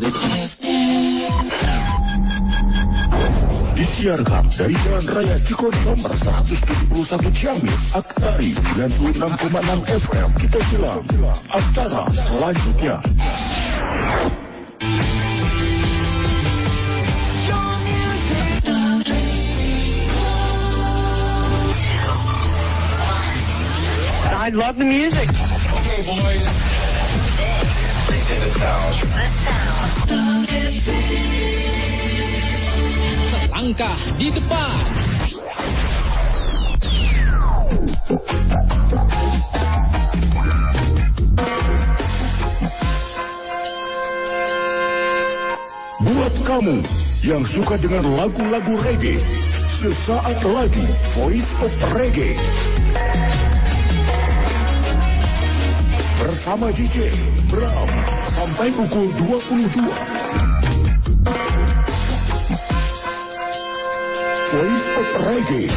[0.00, 0.22] for.
[3.76, 10.28] Disiarkan dari Jalan Raya Cikon nomor 171 Ciamis, Aktari 96,6 FM.
[10.38, 11.02] Kita silam.
[11.50, 13.02] acara selanjutnya.
[24.42, 25.30] I love the music.
[25.30, 26.91] Okay, boys.
[33.22, 34.74] Selangkah di depan.
[46.02, 46.82] Buat kamu
[47.22, 49.22] yang suka dengan lagu-lagu reggae,
[49.70, 50.82] sesaat lagi
[51.14, 52.34] Voice of Reggae
[56.32, 57.12] bersama DJ
[57.52, 57.88] Bram
[58.24, 59.68] sampai pukul 22.
[64.48, 65.68] Voice of Reggae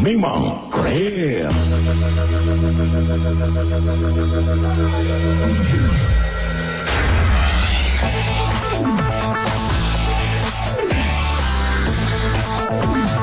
[0.00, 1.52] memang keren.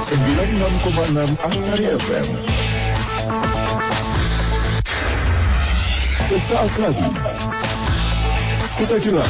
[0.06, 2.30] Sembilan enam koma enam Antari FM
[6.31, 7.03] Sesaat lagi.
[8.79, 9.27] Kita jelas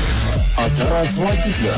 [0.54, 1.74] acara selanjutnya.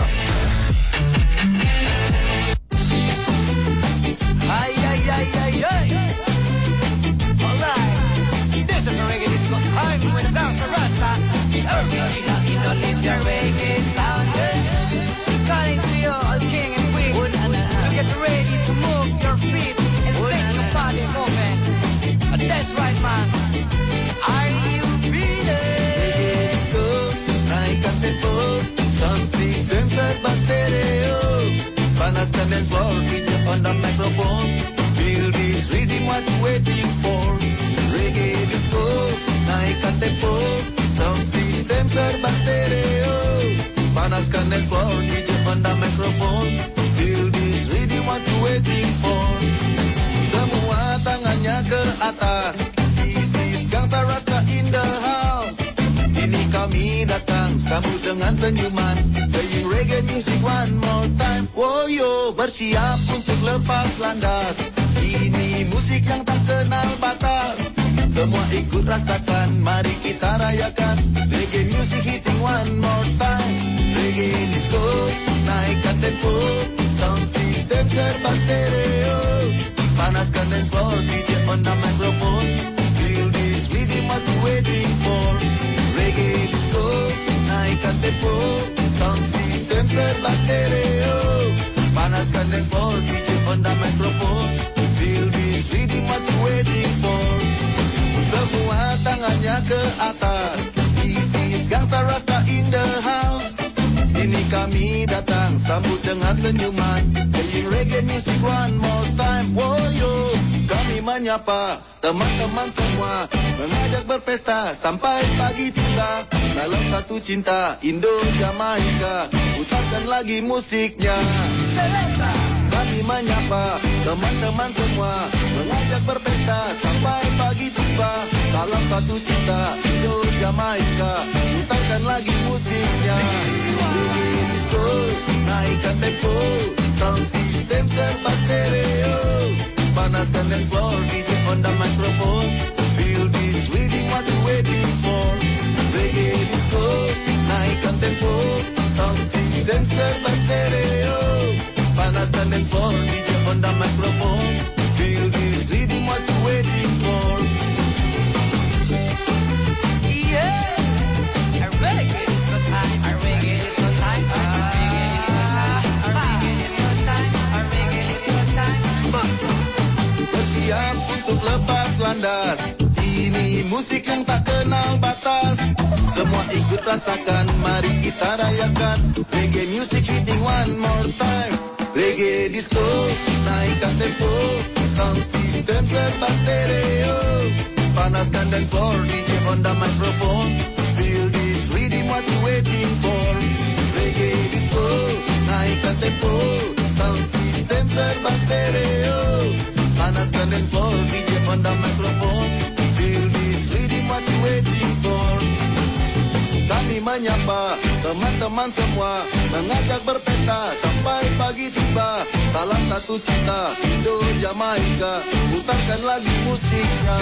[207.13, 207.77] menyapa.
[208.01, 209.21] Teman-teman semua
[209.54, 212.25] mengajak berpesta sampai pagi tiba.
[212.50, 213.69] Salam satu cinta
[214.01, 215.21] do Jamaika.
[215.54, 217.18] Putarkan lagi musiknya.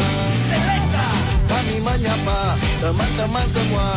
[1.52, 2.56] Kami menyapa.
[2.80, 3.90] Teman-teman semua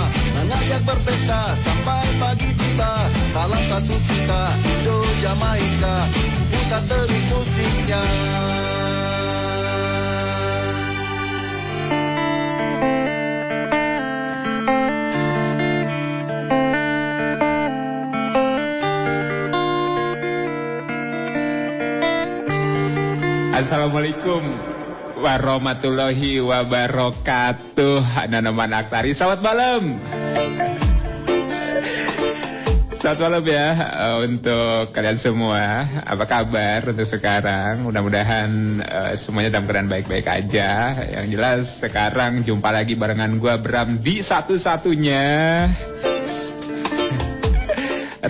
[0.42, 2.92] mengajak berpesta sampai pagi tiba.
[3.30, 4.42] Salam satu cinta
[4.82, 5.96] do Jamaika.
[6.50, 8.02] Putar terus musiknya.
[23.54, 24.42] Assalamualaikum
[25.22, 28.26] warahmatullahi wabarakatuh.
[28.26, 29.94] Nanaman Aktari Selamat malam.
[32.98, 35.86] Selamat malam ya uh, untuk kalian semua.
[36.02, 37.86] Apa kabar untuk sekarang?
[37.86, 40.98] Mudah-mudahan uh, semuanya dalam keadaan baik-baik aja.
[41.22, 45.22] Yang jelas sekarang jumpa lagi barengan gua Bram di satu-satunya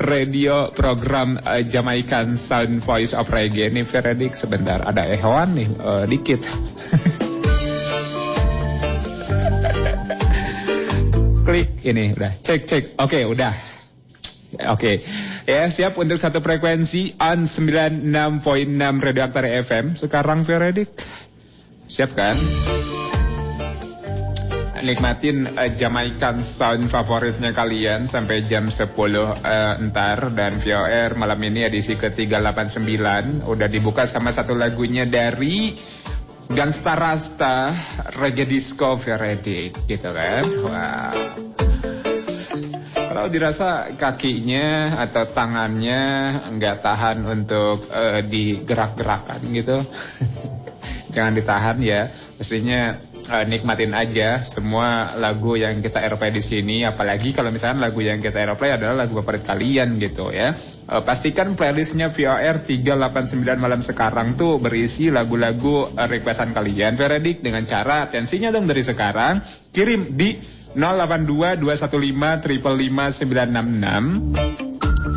[0.02, 3.70] radio program uh, Jamaican Sound Voice of Reggae.
[3.70, 4.82] Nih Veredik sebentar.
[4.82, 6.42] Ada hewan nih uh, dikit.
[11.46, 12.32] Klik ini udah.
[12.40, 12.84] Cek cek.
[12.98, 13.54] Oke udah.
[14.74, 15.02] Oke.
[15.44, 20.88] Ya siap untuk satu frekuensi on 96.6 Radio Aktari FM sekarang Veredik
[21.84, 22.32] siap kan
[24.84, 31.64] nikmatin uh, Jamaican sound favoritnya kalian sampai jam 10 uh, entar dan VOR malam ini
[31.64, 35.72] edisi ke-389 udah dibuka sama satu lagunya dari
[36.44, 37.72] Gangsta Rasta
[38.20, 40.44] Reggae Disco Veredik gitu kan?
[40.44, 41.16] Wow
[43.14, 49.86] kalau dirasa kakinya atau tangannya nggak tahan untuk uh, digerak-gerakan gitu
[51.14, 52.10] jangan ditahan ya.
[52.36, 52.98] Mestinya
[53.28, 56.84] uh, nikmatin aja semua lagu yang kita airplay di sini.
[56.84, 60.56] Apalagi kalau misalnya lagu yang kita airplay adalah lagu favorit kalian gitu ya.
[60.84, 66.96] Uh, pastikan playlistnya VOR 389 malam sekarang tuh berisi lagu-lagu uh, requestan kalian.
[66.96, 69.40] Veredik dengan cara tensinya dong dari sekarang
[69.72, 70.36] kirim di
[70.74, 75.13] 082 215 966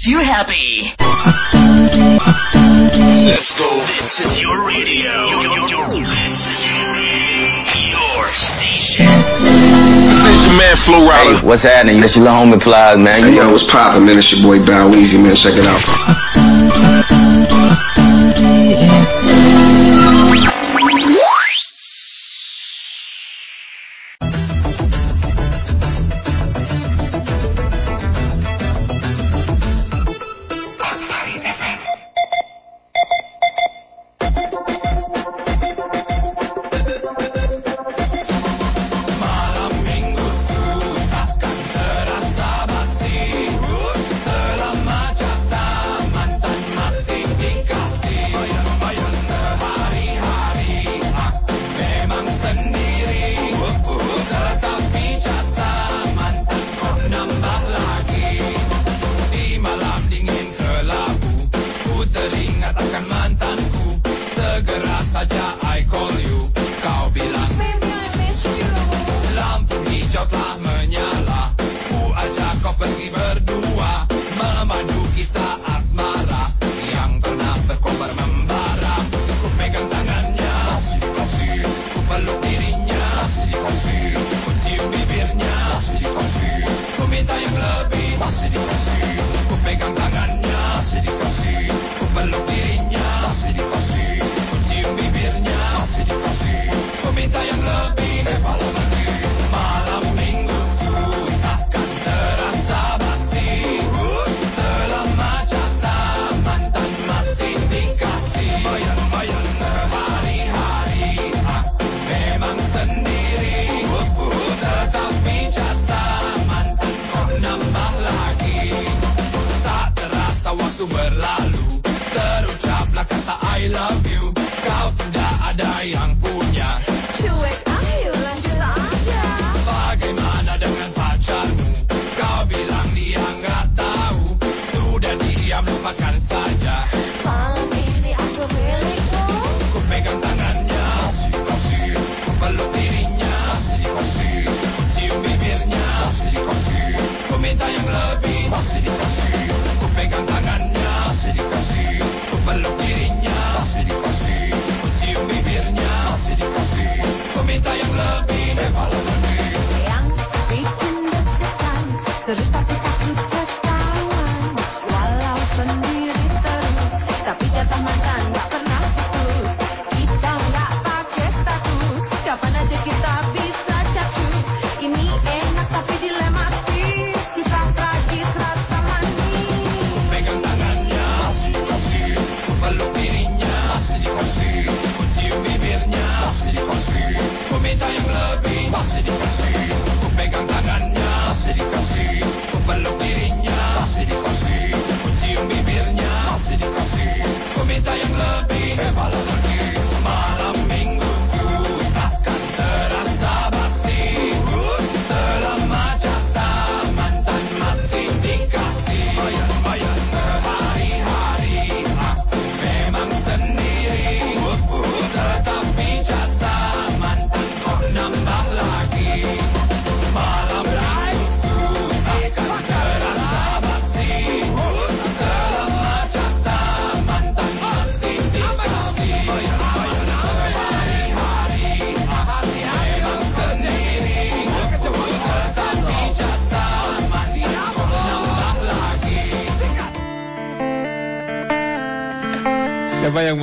[0.09, 0.89] you happy.
[3.29, 3.69] Let's go.
[3.85, 5.29] This is your radio.
[5.29, 6.67] Your, your, this is
[7.91, 9.05] your station.
[9.05, 11.39] This is your man Flo Rida.
[11.39, 12.01] Hey, what's happening?
[12.01, 13.21] This your little homie Plies, man.
[13.21, 14.17] Hey, yo, what's poppin', man?
[14.17, 15.35] It's your boy Bow Weezy, man.
[15.35, 16.88] Check it out.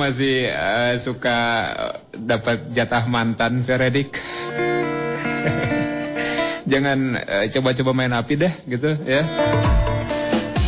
[0.07, 1.37] Masih uh, suka
[1.67, 4.15] uh, dapat jatah mantan Veredik?
[6.71, 9.27] Jangan uh, coba-coba main api deh gitu ya.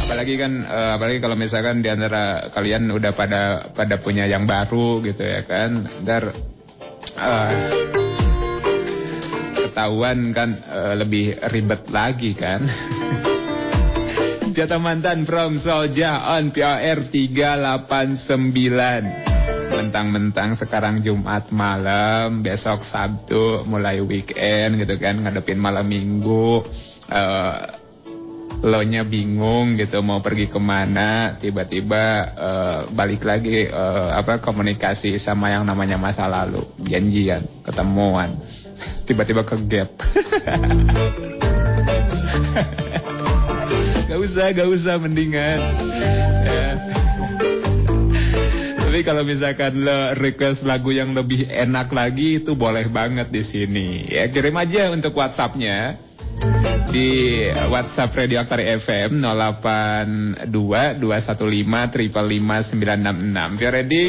[0.03, 4.99] Apalagi kan uh, apalagi kalau misalkan di antara kalian udah pada pada punya yang baru
[5.07, 5.87] gitu ya kan.
[6.03, 6.35] Ntar
[7.15, 7.55] uh,
[9.55, 12.59] ketahuan kan uh, lebih ribet lagi kan.
[14.51, 19.28] Jatah mantan from Solja on POR 389
[19.79, 26.67] Mentang-mentang sekarang Jumat malam Besok Sabtu mulai weekend gitu kan Ngadepin malam minggu.
[27.07, 27.79] Uh,
[28.59, 32.03] Lo nya bingung gitu mau pergi ke mana Tiba-tiba
[32.35, 36.67] uh, balik lagi uh, apa komunikasi sama yang namanya masa lalu.
[36.83, 38.35] Janjian, ketemuan.
[39.07, 39.95] Tiba-tiba ke gap
[44.11, 45.61] Gak usah, gak usah mendingan.
[48.99, 54.03] Tapi kalau misalkan lo request lagu yang lebih enak lagi itu boleh banget di sini.
[54.11, 55.95] Ya kirim aja untuk WhatsAppnya
[56.91, 57.39] di
[57.71, 60.51] WhatsApp Radio Aktari FM 082
[60.99, 60.99] 215
[62.75, 63.71] 966.
[63.71, 64.05] ready?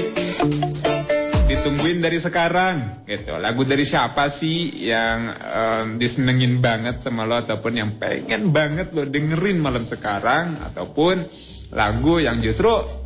[1.46, 3.38] ditungguin dari sekarang gitu.
[3.38, 9.06] Lagu dari siapa sih yang um, disenengin banget sama lo ataupun yang pengen banget lo
[9.06, 11.30] dengerin malam sekarang ataupun
[11.70, 12.99] lagu yang justru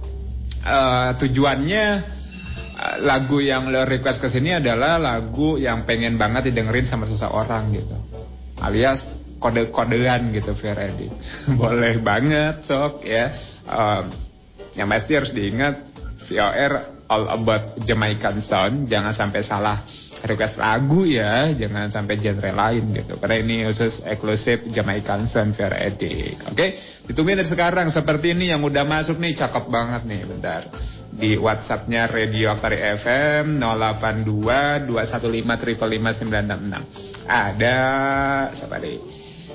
[0.65, 1.87] uh, tujuannya
[2.75, 7.71] uh, lagu yang lo request ke sini adalah lagu yang pengen banget didengerin sama seseorang
[7.77, 7.97] gitu.
[8.65, 11.13] Alias kode-kodean gitu Feredi.
[11.61, 13.31] Boleh banget sok ya.
[13.69, 14.09] Um,
[14.75, 15.85] yang pasti harus diingat
[16.25, 16.73] VOR
[17.07, 18.89] all about Jamaican sound.
[18.89, 19.77] Jangan sampai salah
[20.25, 23.21] request lagu ya, jangan sampai genre lain gitu.
[23.21, 26.41] Karena ini khusus eksklusif Jamaican Fair Edik.
[26.49, 26.69] Oke, okay?
[27.05, 27.93] ditungguin dari sekarang.
[27.93, 30.65] Seperti ini yang udah masuk nih, cakep banget nih, bentar.
[31.15, 37.79] Di WhatsAppnya Radio Aktari FM 082 215 555 Ada
[38.51, 38.99] siapa deh?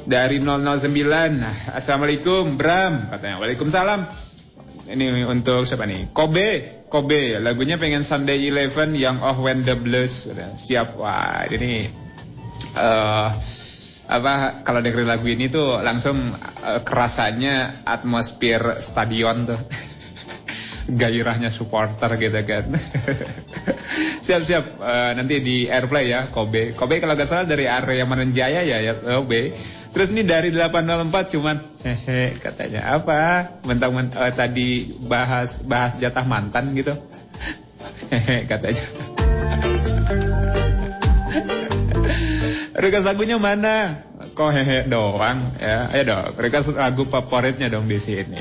[0.07, 4.07] Dari 009 Assalamualaikum Bram katanya Waalaikumsalam
[4.87, 10.25] Ini untuk siapa nih Kobe Kobe lagunya pengen Sunday Eleven yang Oh When the Blues.
[10.57, 10.97] Siap.
[10.97, 11.85] Wah ini
[12.73, 13.29] uh,
[14.09, 19.61] apa kalau dengerin lagu ini tuh langsung uh, kerasanya atmosfer stadion tuh.
[20.89, 22.73] Gairahnya supporter gitu kan.
[24.25, 26.73] Siap-siap uh, nanti di airplay ya Kobe.
[26.73, 29.53] Kobe kalau gak salah dari area Manenjaya ya ya Kobe
[29.89, 33.21] Terus ini dari 804 cuman hehe katanya apa?
[33.65, 36.93] Mentang-mentang uh, tadi bahas bahas jatah mantan gitu.
[38.13, 38.85] Hehe katanya.
[42.79, 44.07] Request lagunya mana?
[44.37, 45.91] Kok hehe doang ya?
[45.91, 48.39] Ayo dong, request lagu favoritnya dong di sini.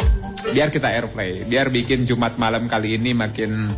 [0.54, 3.72] Biar kita airplay, biar bikin Jumat malam kali ini makin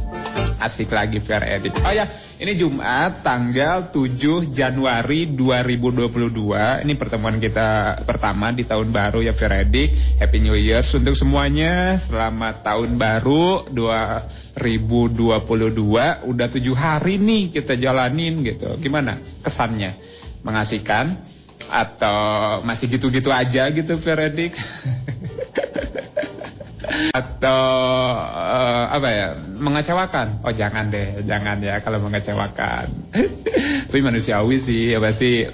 [0.60, 1.80] asik lagi fair edit.
[1.80, 2.04] Oh ya,
[2.36, 6.84] ini Jumat tanggal 7 Januari 2022.
[6.84, 9.96] Ini pertemuan kita pertama di tahun baru ya fair edit.
[10.20, 11.96] Happy New Year untuk semuanya.
[11.96, 16.28] Selamat tahun baru 2022.
[16.28, 18.76] Udah tujuh hari nih kita jalanin gitu.
[18.76, 19.96] Gimana kesannya?
[20.44, 21.16] Mengasihkan?
[21.70, 22.18] Atau
[22.66, 24.52] masih gitu-gitu aja gitu Veredik?
[27.12, 27.62] atau
[28.16, 30.40] uh, apa ya mengecewakan.
[30.44, 32.88] Oh jangan deh jangan ya kalau mengecewakan.
[33.88, 35.44] Tapi manusiawi sih apa sih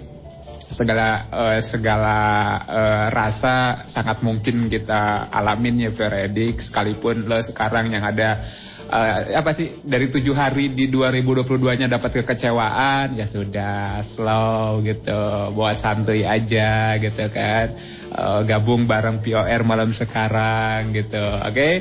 [0.67, 2.19] segala uh, segala
[2.67, 8.43] uh, rasa sangat mungkin kita alamin ya Veredik sekalipun lo sekarang yang ada
[8.90, 9.83] uh, apa sih?
[9.83, 17.25] Dari tujuh hari di 2022-nya dapat kekecewaan ya sudah slow gitu bawa santuy aja gitu
[17.31, 17.75] kan.
[18.11, 21.53] Uh, gabung bareng POR malam sekarang gitu oke?
[21.53, 21.75] Okay?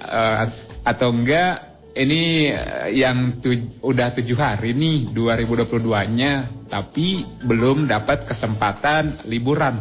[0.00, 0.46] uh,
[0.86, 2.52] atau enggak ini
[2.92, 9.80] yang tu, udah tujuh hari nih 2022-nya tapi belum dapat kesempatan liburan.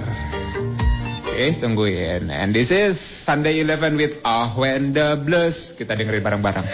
[1.30, 2.26] Oke tungguin.
[2.26, 5.78] And this is Sunday 11 with Ah When The Blues.
[5.78, 6.66] Kita dengerin bareng-bareng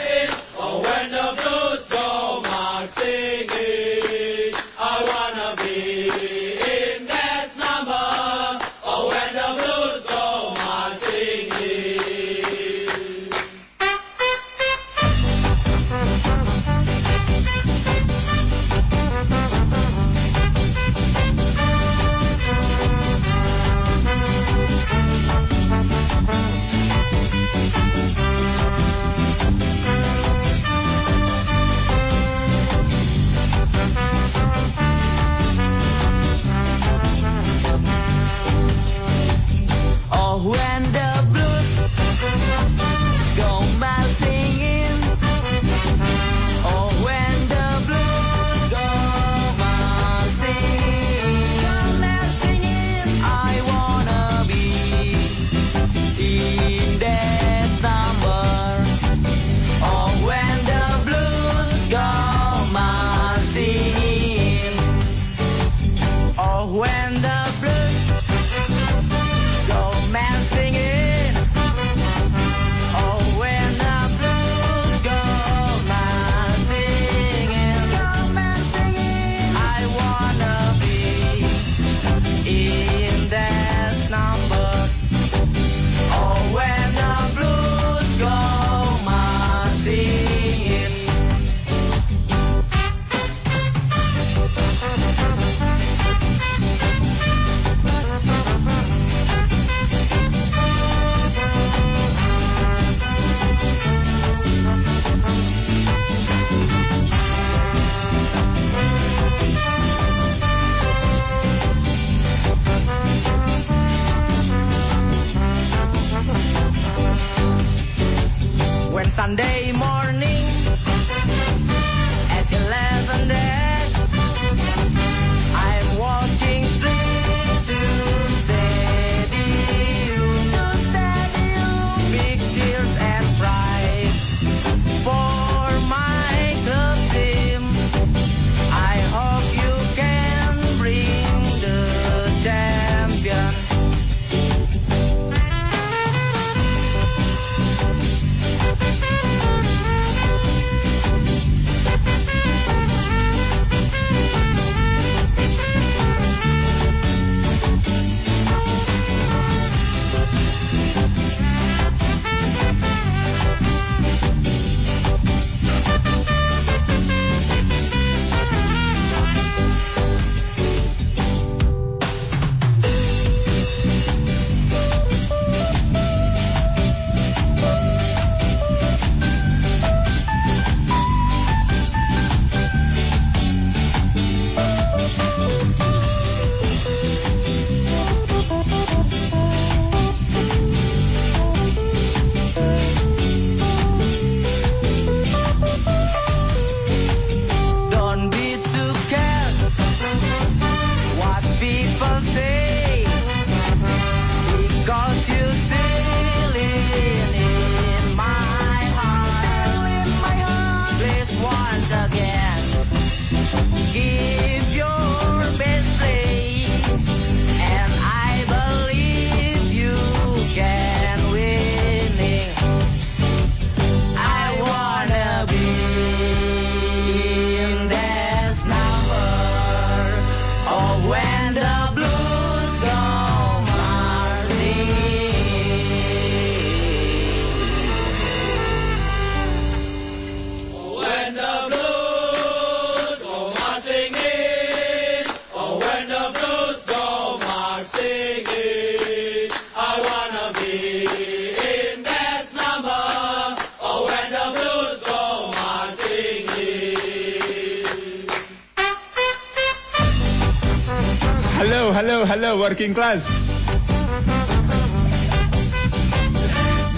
[262.37, 263.25] halo working class.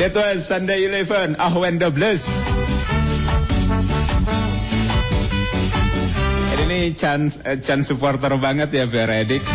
[0.02, 1.94] That was Sunday 11, Ahwan 12.
[6.66, 9.46] Ini chance eh, chance supporter banget ya Beredik.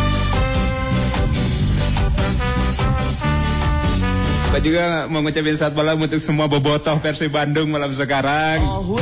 [4.55, 8.63] Pak juga mau ngucapin saat malam untuk semua bobotoh versi Bandung malam sekarang.
[8.63, 8.95] Oh,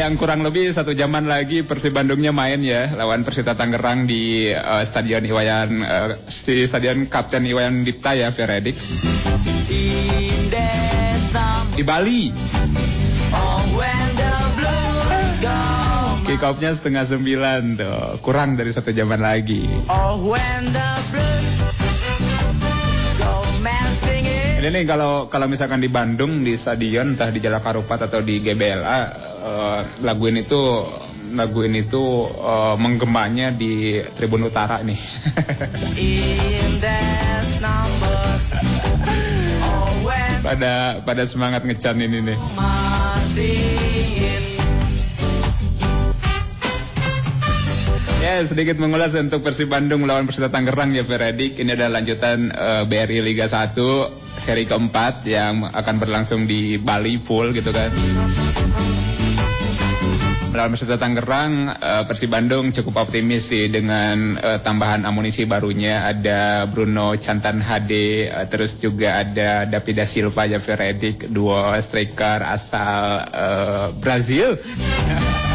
[0.00, 4.82] Yang kurang lebih satu jaman lagi Persib Bandungnya main ya lawan Persita Tangerang di eh,
[4.88, 8.80] Stadion Iwayan eh, si Stadion Kapten Iwayan Dipta ya Veredik
[11.76, 12.32] di Bali.
[16.24, 19.68] Kick off-nya setengah sembilan tuh kurang dari satu jaman lagi.
[24.60, 28.44] Ini nih kalau kalau misalkan di Bandung di stadion entah di Jalak Harupat atau di
[28.44, 30.84] GBLA eh, lagu ini tuh
[31.32, 35.00] lagu ini tuh eh, menggembanya di Tribun Utara nih.
[40.40, 42.38] Pada pada semangat ngecan ini nih.
[48.20, 51.56] Ya sedikit mengulas untuk Persib Bandung melawan Persita Tangerang ya Veredik.
[51.60, 53.76] Ini adalah lanjutan eh, BRI Liga 1
[54.40, 57.92] seri keempat yang akan berlangsung di Bali full gitu kan.
[60.50, 66.10] Melawan Persita Tangerang, eh, Persib Bandung cukup optimis sih dengan eh, tambahan amunisi barunya.
[66.10, 73.30] Ada Bruno Cantan HD, eh, terus juga ada Davida Silva ya Veredik, duo striker asal
[73.30, 74.58] eh, Brazil.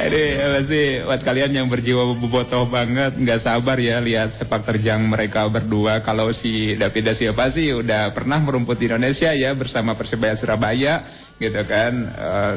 [0.00, 5.50] Ini pasti buat kalian yang berjiwa bobotoh banget nggak sabar ya lihat sepak terjang mereka
[5.50, 6.00] berdua.
[6.00, 11.04] Kalau si David da Silva sih udah pernah merumput di Indonesia ya bersama Persebaya Surabaya
[11.40, 11.92] gitu kan.
[12.12, 12.56] Eh,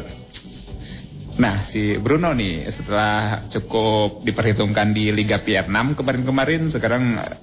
[1.34, 7.38] Nah si Bruno nih setelah cukup diperhitungkan di Liga Vietnam kemarin-kemarin sekarang eh,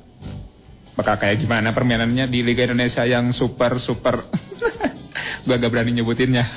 [0.94, 4.22] bakal kayak gimana permainannya di Liga Indonesia yang super super
[5.46, 6.46] gue agak berani nyebutinnya.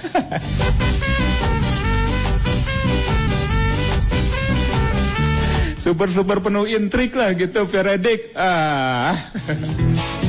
[5.83, 8.31] super-super penuh intrik lah gitu Veredik.
[8.39, 9.11] Ah.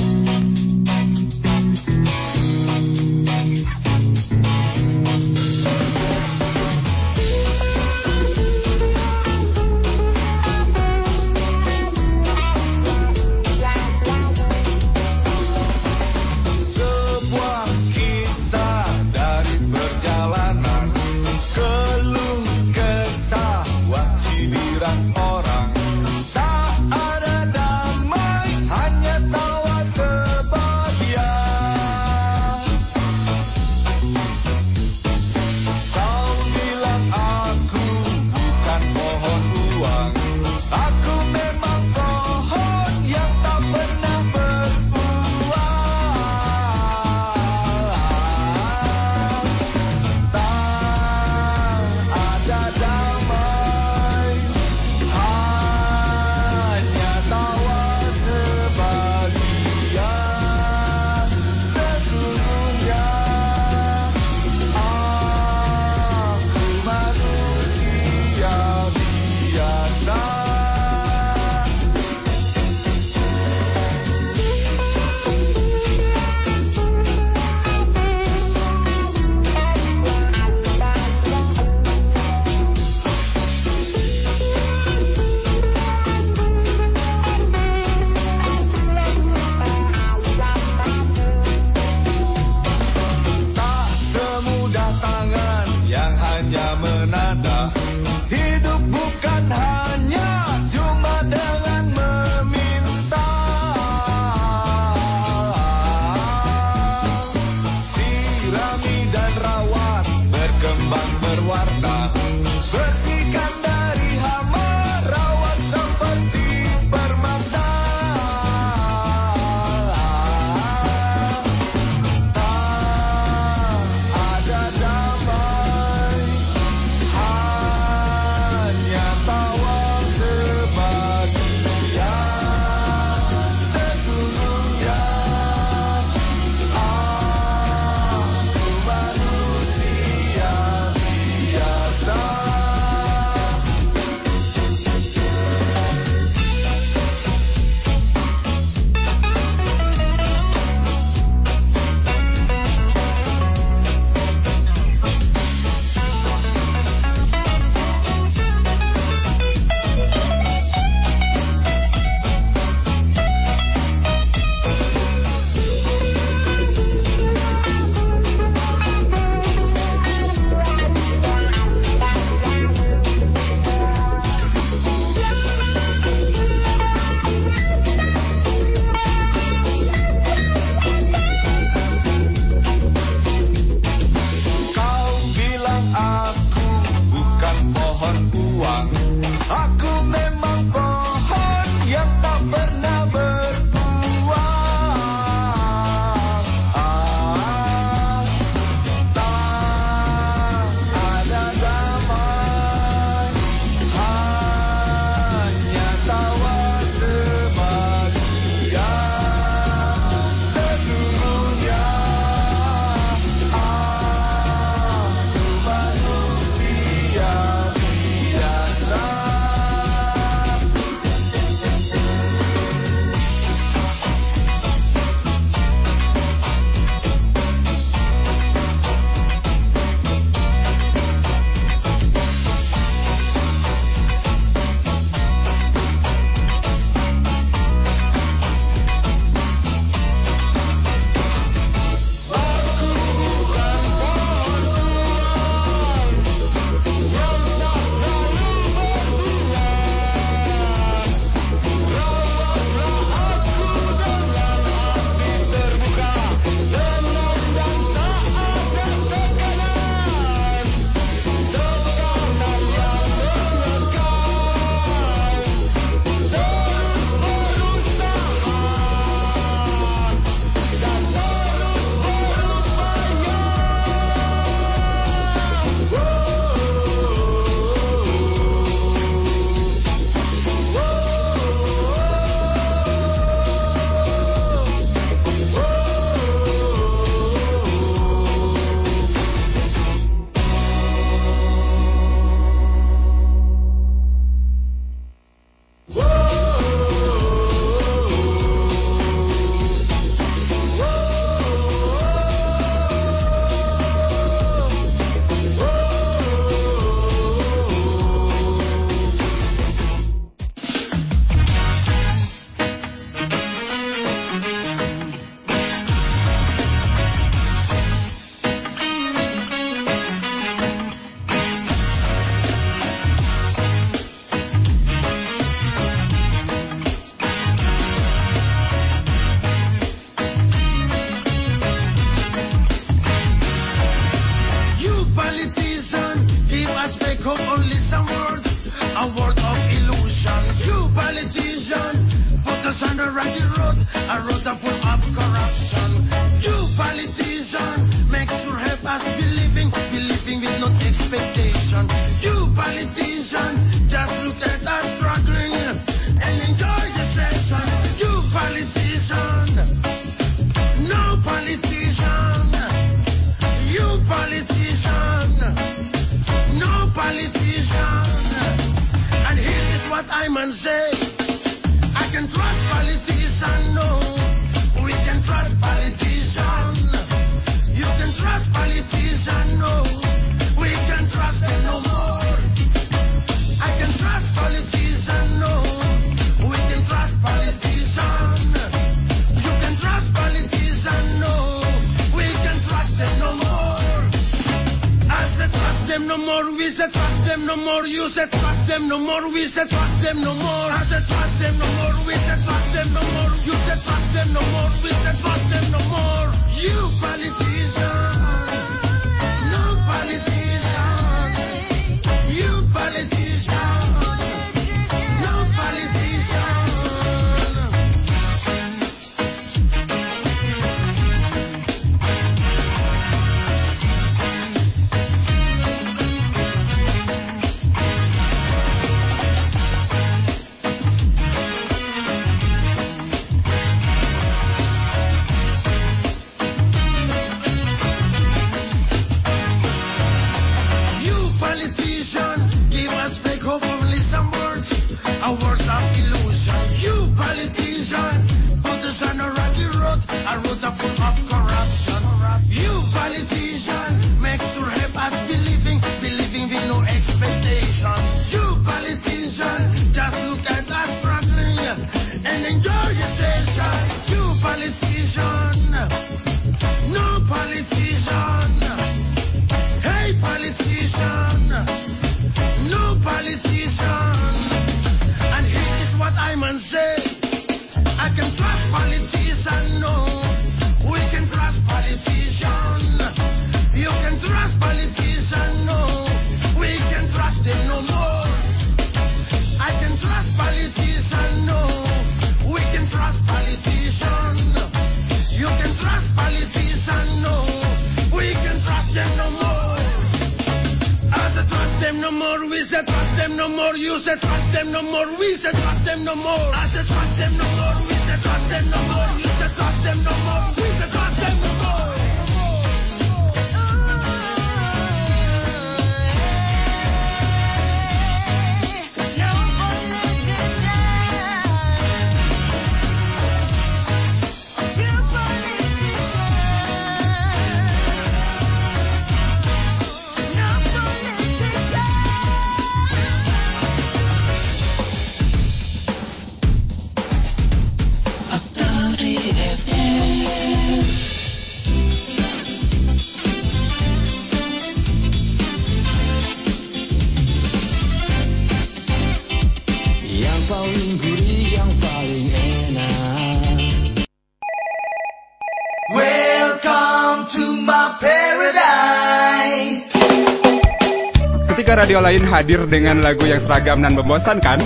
[561.84, 564.56] radio lain hadir dengan lagu yang seragam dan membosankan,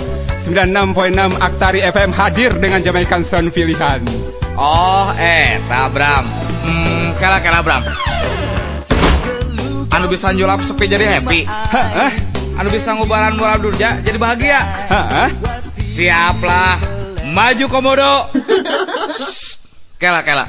[0.47, 3.99] 96.6 Aktari FM hadir dengan Jamaican Sound pilihan.
[4.55, 6.23] Oh, eh, Tabram.
[6.63, 7.83] Hmm, kala kala Bram.
[9.91, 11.43] Anu bisa nyulap sepi jadi happy.
[11.43, 12.15] Hah?
[12.55, 14.63] Anu bisa ngubaran murah durja jadi bahagia.
[14.87, 15.27] Hah?
[15.75, 16.79] Siaplah.
[17.35, 18.31] Maju komodo.
[19.99, 20.47] Kela kela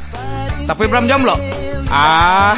[0.70, 1.34] Tapi Bram jomblo.
[1.90, 2.54] Ah,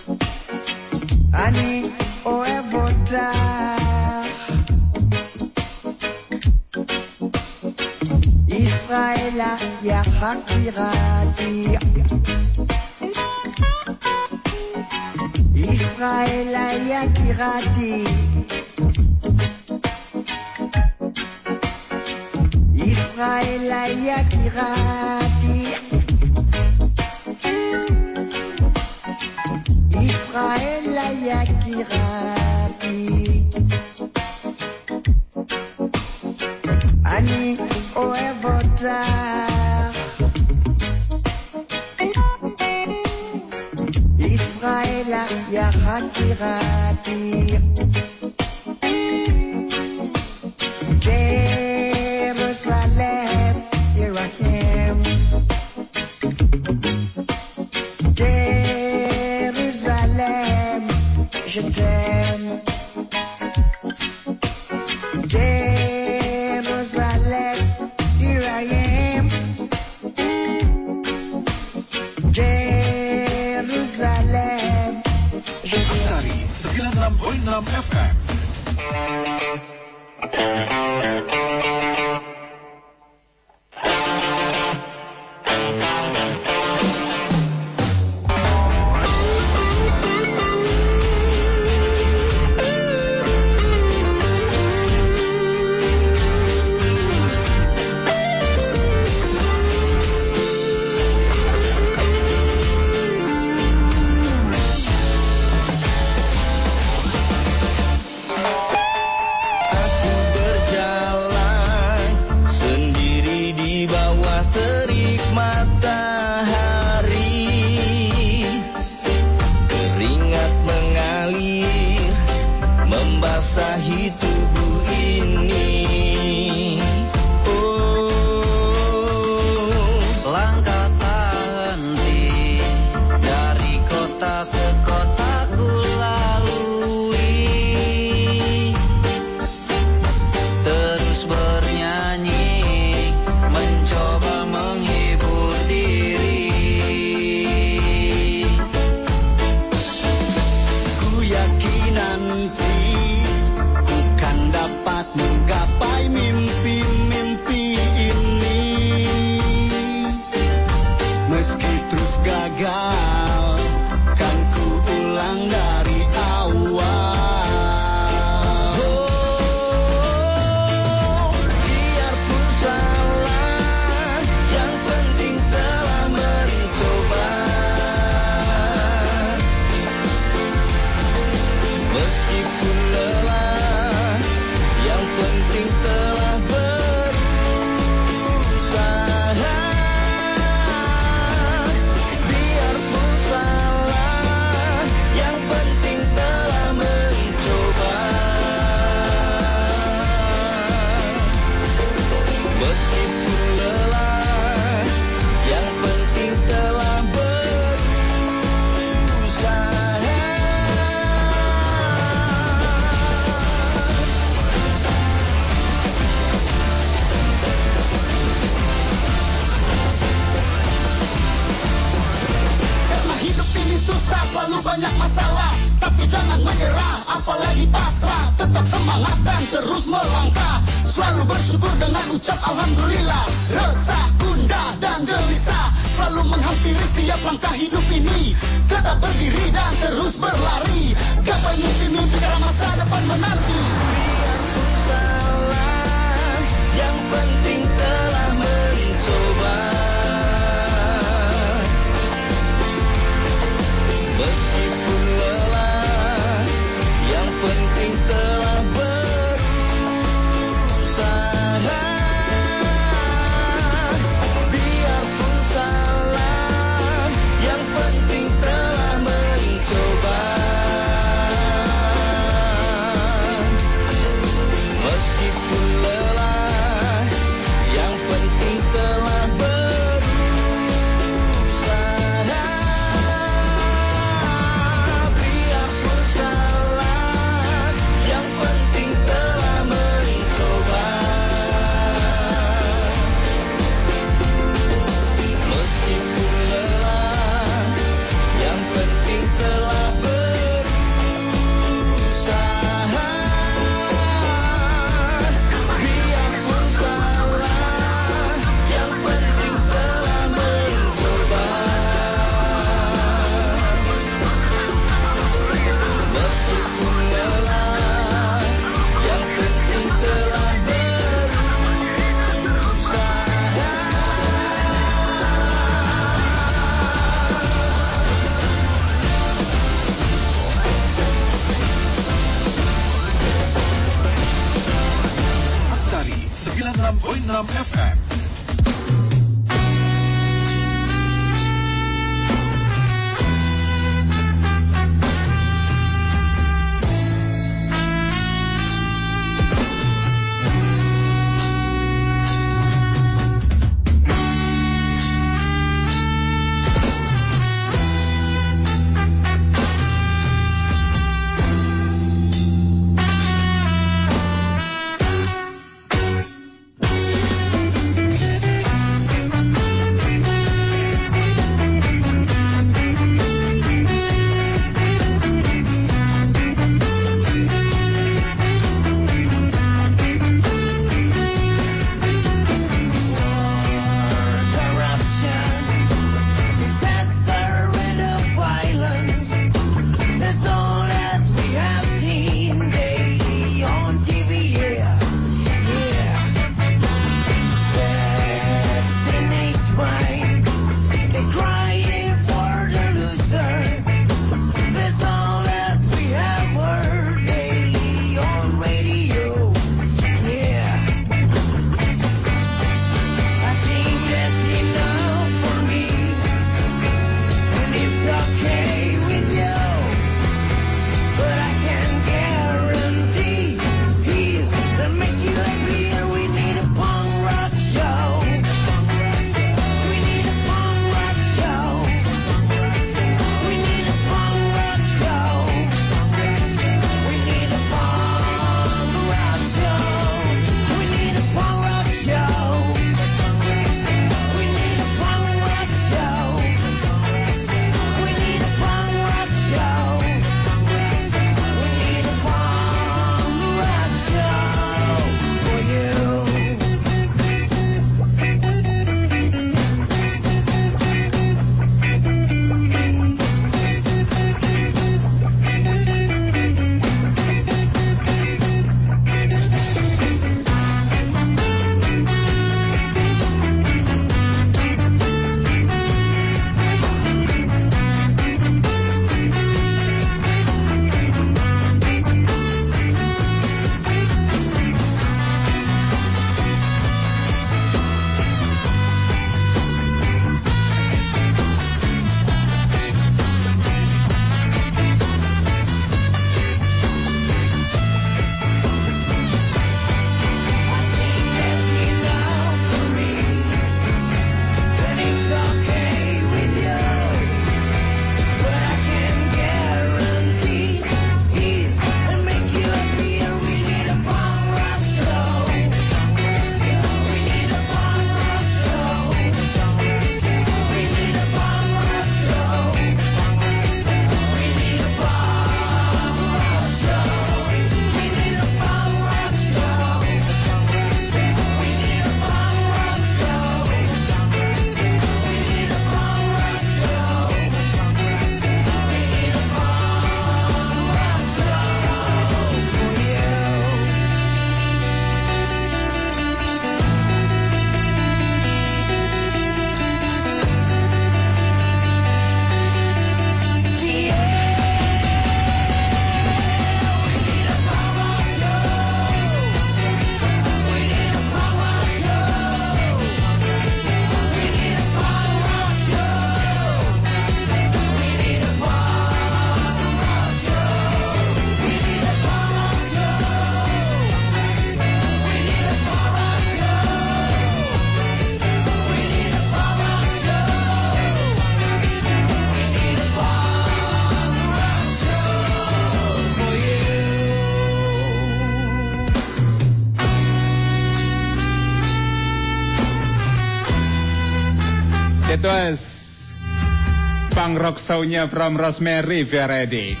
[597.52, 600.00] punk rock show-nya from Rosemary Veredict.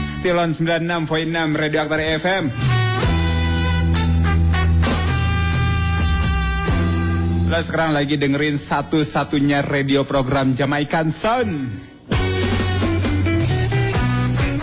[0.00, 1.28] Still on 96.6
[1.60, 2.44] Radio Aktari FM.
[7.52, 11.52] Lo sekarang lagi dengerin satu-satunya radio program Jamaican Sound.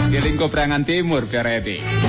[0.09, 2.08] Di lingkup Rangan Timur, Veredi.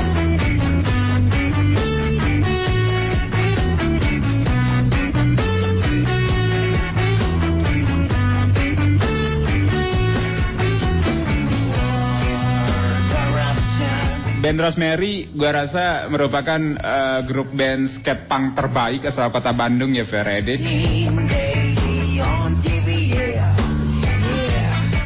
[14.41, 20.09] Band Rosemary, gua rasa merupakan uh, grup band skate punk terbaik asal kota Bandung ya,
[20.09, 20.57] Veredi.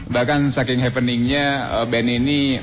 [0.07, 2.62] Bahkan saking happeningnya uh, band ini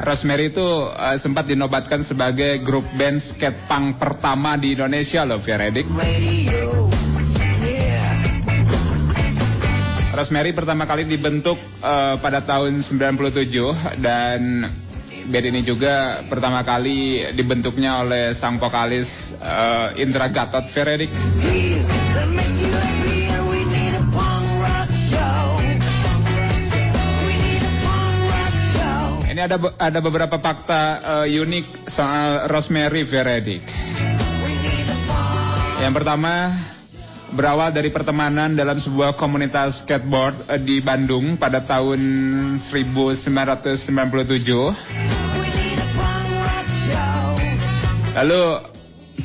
[0.00, 5.84] Rosemary itu uh, sempat dinobatkan sebagai grup band skate punk pertama di Indonesia loh, Veredi.
[10.10, 11.54] Rosemary pertama kali dibentuk
[11.86, 14.66] uh, pada tahun 97 dan
[15.30, 21.06] band ini juga pertama kali dibentuknya oleh sang vokalis uh, Indra Gatot Veredik.
[29.30, 30.82] Ini ada ada beberapa fakta
[31.22, 33.62] uh, unik soal Rosemary Veredik.
[35.80, 36.50] Yang pertama,
[37.34, 42.00] berawal dari pertemanan dalam sebuah komunitas skateboard uh, di Bandung pada tahun
[42.58, 43.70] 1997.
[48.10, 48.42] Lalu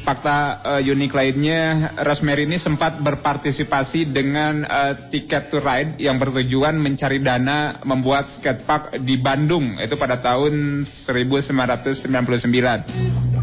[0.06, 1.62] fakta uh, unik lainnya,
[2.06, 9.02] Rosemary ini sempat berpartisipasi dengan uh, Ticket to Ride yang bertujuan mencari dana membuat skatepark
[9.02, 13.35] di Bandung itu pada tahun 1999.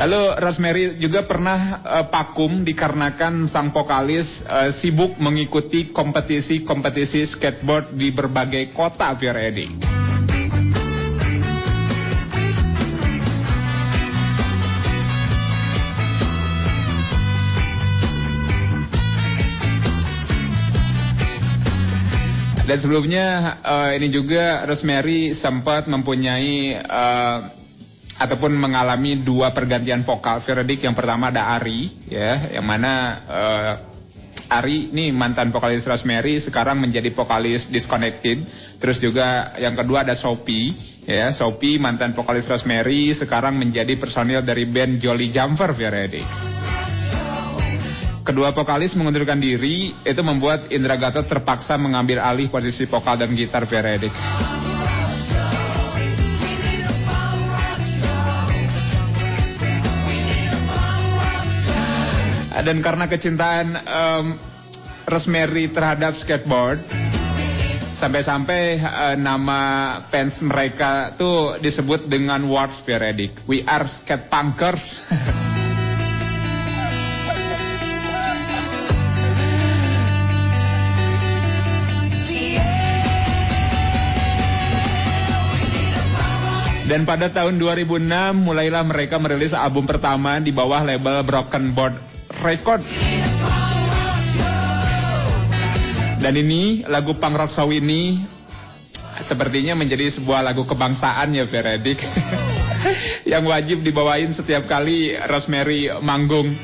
[0.00, 8.08] Lalu Rosemary juga pernah uh, pakum dikarenakan sang vokalis uh, sibuk mengikuti kompetisi-kompetisi skateboard di
[8.08, 9.76] berbagai kota via Eddie.
[22.64, 27.59] Dan sebelumnya uh, ini juga Rosemary sempat mempunyai uh,
[28.20, 32.92] ataupun mengalami dua pergantian vokal Veredik yang pertama ada Ari ya yang mana
[33.24, 33.74] uh,
[34.50, 38.42] Ari ini mantan vokalis Rosemary sekarang menjadi vokalis Disconnected.
[38.82, 40.74] Terus juga yang kedua ada Sophie
[41.06, 46.26] ya Sophie mantan vokalis Rosemary sekarang menjadi personil dari band Jolly Jumper Veredik
[48.20, 53.66] Kedua vokalis mengundurkan diri, itu membuat Indra Gatot terpaksa mengambil alih posisi vokal dan gitar
[53.66, 54.12] Veredik.
[62.60, 64.26] Dan karena kecintaan um,
[65.08, 66.84] Rosemary terhadap skateboard,
[67.96, 69.60] sampai-sampai uh, nama
[70.12, 73.32] fans mereka tuh disebut dengan words Veredik.
[73.48, 75.00] We are skatepunkers.
[86.90, 88.02] Dan pada tahun 2006
[88.34, 92.86] mulailah mereka merilis album pertama di bawah label Broken Board Record.
[96.20, 98.22] Dan ini lagu punk rock ini
[99.18, 101.98] sepertinya menjadi sebuah lagu kebangsaan ya Veredik.
[103.32, 106.54] yang wajib dibawain setiap kali Rosemary manggung.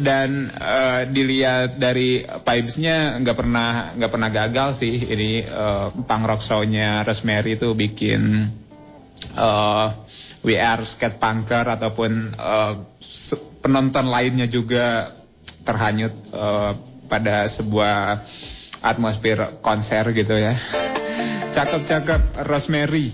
[0.00, 6.40] Dan uh, dilihat dari vibesnya nggak pernah nggak pernah gagal sih ini uh, punk rock
[6.42, 8.50] show-nya Rosemary itu bikin
[9.36, 9.86] uh,
[10.46, 12.74] We Skate Punker ataupun uh,
[13.60, 15.12] penonton lainnya juga
[15.66, 16.72] terhanyut uh,
[17.10, 18.22] pada sebuah
[18.78, 20.54] atmosfer konser gitu ya.
[21.50, 23.10] Cakep-cakep Rosemary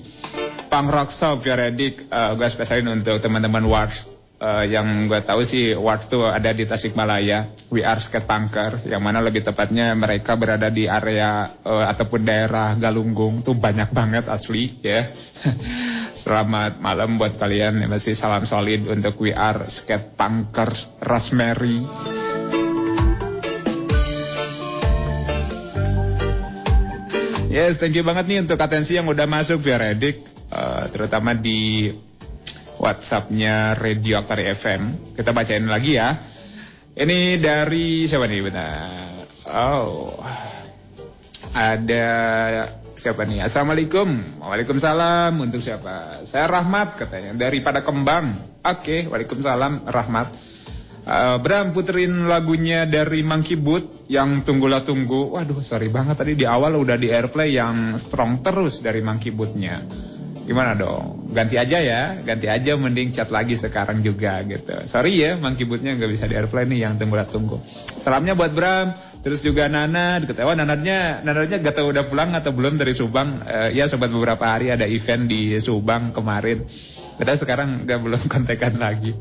[0.69, 4.14] punk rock show edik uh, gue spesialin untuk teman-teman Wars
[4.45, 9.25] uh, yang gue tahu sih waktu ada di Tasikmalaya, We Are Skate Punker, yang mana
[9.25, 15.09] lebih tepatnya mereka berada di area uh, ataupun daerah Galunggung tuh banyak banget asli ya.
[16.25, 20.71] Selamat malam buat kalian, masih salam solid untuk We Are Skate Punker
[21.01, 21.81] Rosemary.
[27.55, 31.87] Yes, thank you banget nih untuk atensi yang udah masuk via Reddit, uh, terutama di
[32.79, 35.15] WhatsAppnya Radio Aktari FM.
[35.15, 36.19] Kita bacain lagi ya.
[36.95, 39.27] Ini dari siapa nih benar?
[39.51, 40.15] Oh,
[41.55, 42.07] ada
[42.95, 43.43] siapa nih?
[43.43, 44.39] Assalamualaikum.
[44.43, 45.35] Waalaikumsalam.
[45.43, 46.23] Untuk siapa?
[46.23, 47.35] Saya Rahmat katanya.
[47.35, 48.59] Daripada Kembang.
[48.63, 50.55] Oke, Waalaikumsalam Rahmat.
[51.05, 55.37] Uh, Bram puterin lagunya dari Monkey Boot yang tunggulah tunggu.
[55.37, 59.85] Waduh, sorry banget tadi di awal udah di airplay yang strong terus dari Monkey Bootnya.
[60.45, 61.33] Gimana dong?
[61.33, 64.85] Ganti aja ya, ganti aja mending chat lagi sekarang juga gitu.
[64.85, 67.65] Sorry ya, Monkey Bootnya nggak bisa di airplay nih yang tunggulah tunggu.
[68.05, 68.93] Salamnya buat Bram,
[69.25, 70.21] terus juga Nana.
[70.21, 73.41] Diketahui Nananya, Nananya gak tahu udah pulang atau belum dari Subang.
[73.41, 76.69] Uh, ya, sobat beberapa hari ada event di Subang kemarin.
[77.17, 79.17] Padahal sekarang nggak belum kontekan lagi.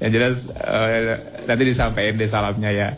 [0.00, 2.88] Yang jelas uh, nanti disampaikan deh salamnya ya.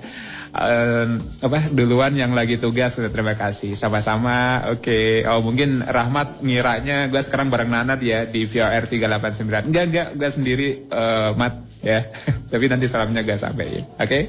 [0.54, 3.74] Uh, apa duluan yang lagi tugas terima kasih.
[3.74, 4.86] Sama-sama oke.
[4.86, 5.26] Okay.
[5.26, 10.30] oh mungkin Rahmat ngiranya gue sekarang bareng Nanat ya di VOR 389 enggak enggak gue
[10.30, 12.06] sendiri uh, Mat ya.
[12.54, 14.06] Tapi nanti salamnya gue sampaikan oke?
[14.06, 14.22] Okay?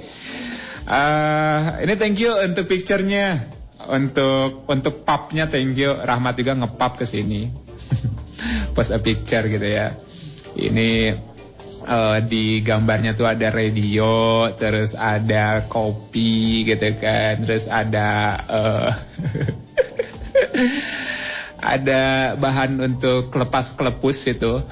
[0.90, 3.54] uh, ini thank you untuk picture-nya.
[3.86, 5.94] Untuk untuk pubnya thank you.
[5.94, 7.54] Rahmat juga ngepub ke sini.
[8.74, 9.94] Post a picture gitu ya.
[10.58, 11.14] Ini
[11.86, 18.10] uh, di gambarnya tuh ada radio, terus ada kopi gitu kan, terus ada
[18.50, 18.90] uh,
[21.66, 24.54] ada bahan untuk kelepas kelepus itu.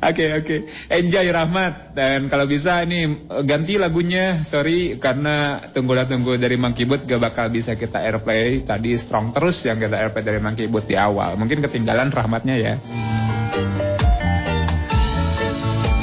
[0.00, 6.40] Oke oke, okay, enjoy Rahmat dan kalau bisa ini ganti lagunya, sorry karena tunggulah tunggu
[6.40, 8.64] dari Boot gak bakal bisa kita airplay.
[8.64, 10.40] Tadi strong terus yang kita airplay dari
[10.72, 12.74] Boot di awal, mungkin ketinggalan Rahmatnya ya.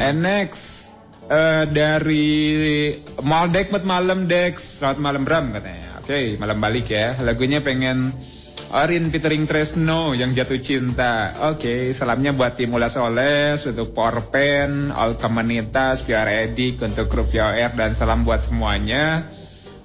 [0.07, 0.95] And next
[1.27, 5.99] uh, dari Maldek buat malam Dex, selamat malam Bram katanya.
[5.99, 7.19] Oke, okay, malam balik ya.
[7.19, 8.15] Lagunya pengen
[8.71, 11.35] Orin featuring Tresno yang jatuh cinta.
[11.51, 17.27] Oke, okay, salamnya buat tim Ulas Oles, untuk Porpen, All Komunitas, VR Edik, untuk grup
[17.27, 19.27] VR dan salam buat semuanya.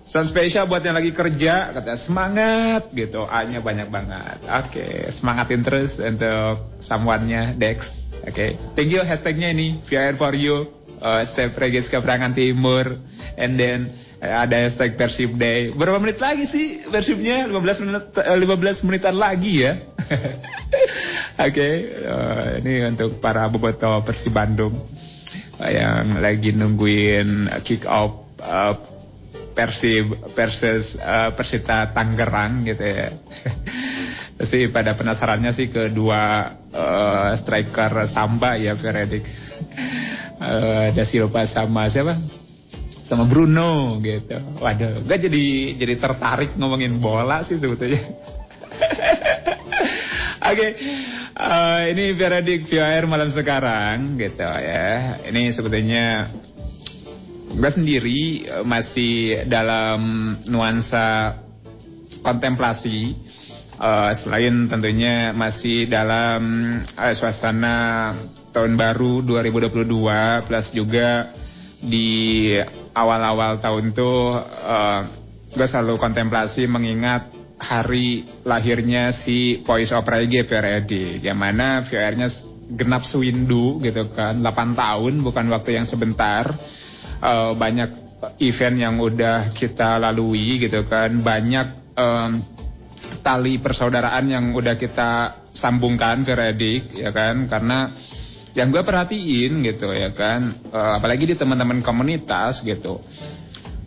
[0.06, 3.26] Salam spesial buat yang lagi kerja, kata semangat gitu.
[3.26, 4.38] A-nya banyak banget.
[4.46, 8.11] Oke, okay, semangatin terus untuk someone-nya Dex.
[8.22, 8.50] Oke, okay.
[8.78, 10.70] thank you hashtagnya ini VR for you.
[11.02, 13.02] Uh, Save Regis Keperangan Timur.
[13.34, 13.90] And then
[14.22, 15.74] ada hashtag Persib Day.
[15.74, 17.50] Berapa menit lagi sih Persibnya?
[17.50, 19.82] 15 menit 15 menitan lagi ya.
[20.06, 20.22] Oke,
[21.50, 21.74] okay,
[22.06, 24.86] uh, ini untuk para boboto Persib Bandung
[25.58, 28.78] uh, yang lagi nungguin kick off uh,
[29.58, 33.10] Persib versus uh, Persita Tangerang gitu ya.
[34.36, 39.24] Pasti pada penasarannya sih kedua uh, striker Samba ya Feredik.
[40.40, 42.42] uh, Da Silva sama siapa?
[43.12, 44.40] sama Bruno gitu.
[44.56, 48.00] Waduh, gue jadi jadi tertarik ngomongin bola sih sebetulnya.
[50.42, 50.70] Oke, okay.
[51.36, 55.20] uh, ini Veradik VR malam sekarang gitu ya.
[55.28, 56.32] Ini sebetulnya
[57.52, 60.00] gue sendiri masih dalam
[60.48, 61.36] nuansa
[62.24, 63.12] kontemplasi.
[63.82, 66.38] Uh, selain tentunya masih dalam
[66.94, 68.14] uh, suasana
[68.54, 71.34] tahun baru 2022 plus juga
[71.82, 72.54] di
[72.94, 75.02] awal-awal tahun tuh uh,
[75.50, 82.30] gue selalu kontemplasi mengingat hari lahirnya si of Reggae VRD yang mana VR-nya
[82.70, 86.54] genap sewindu gitu kan 8 tahun bukan waktu yang sebentar.
[87.22, 87.90] Uh, banyak
[88.42, 92.42] event yang udah kita lalui gitu kan banyak um,
[93.20, 97.44] tali persaudaraan yang udah kita sambungkan VRD ya kan?
[97.46, 97.92] Karena
[98.52, 100.56] yang gue perhatiin gitu ya kan?
[100.72, 103.00] Uh, apalagi di teman-teman komunitas gitu.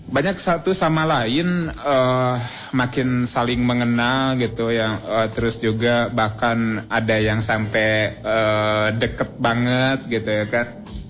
[0.05, 2.38] Banyak satu sama lain uh,
[2.78, 10.05] makin saling mengenal gitu yang uh, terus juga bahkan ada yang sampai uh, deket banget
[10.09, 10.67] gitu ya kan?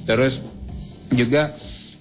[0.07, 0.39] Terus
[1.11, 1.55] juga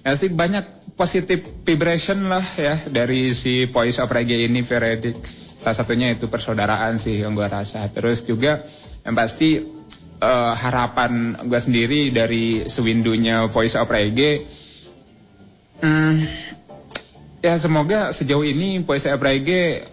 [0.07, 5.77] ya sih banyak positif vibration lah ya dari si voice of reggae ini Veredik salah
[5.81, 7.89] satunya itu persaudaraan sih yang gue rasa.
[7.89, 8.61] Terus juga
[9.01, 9.57] yang pasti
[10.21, 14.45] uh, harapan gue sendiri dari sewindunya Voice of Reggae
[15.81, 16.15] hmm,
[17.43, 19.85] ya semoga sejauh ini Voice of Reggae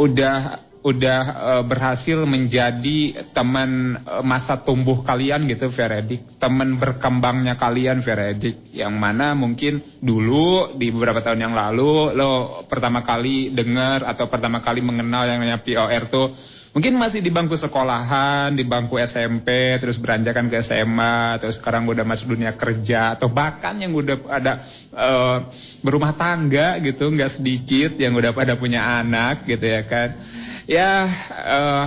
[0.00, 8.04] udah udah uh, berhasil menjadi teman uh, masa tumbuh kalian gitu Veredik teman berkembangnya kalian
[8.04, 14.28] Veredik yang mana mungkin dulu di beberapa tahun yang lalu lo pertama kali dengar atau
[14.28, 16.28] pertama kali mengenal yang namanya POR tuh
[16.74, 22.02] Mungkin masih di bangku sekolahan, di bangku SMP, terus beranjakan ke SMA, terus sekarang udah
[22.02, 24.58] masuk dunia kerja, atau bahkan yang udah ada
[24.90, 25.46] uh,
[25.86, 30.18] berumah tangga gitu, nggak sedikit yang udah pada punya anak gitu ya kan.
[30.64, 31.84] Ya uh,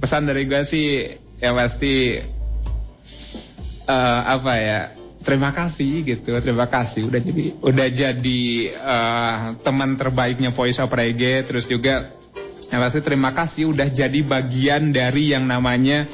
[0.00, 2.20] pesan dari gue sih, yang pasti
[3.88, 4.80] eh, apa ya
[5.24, 7.08] terima kasih gitu terima kasih.
[7.08, 8.42] Udah jadi udah jadi
[8.72, 12.12] eh, teman terbaiknya Voice of terus juga
[12.68, 16.08] yang pasti terima kasih udah jadi bagian dari yang namanya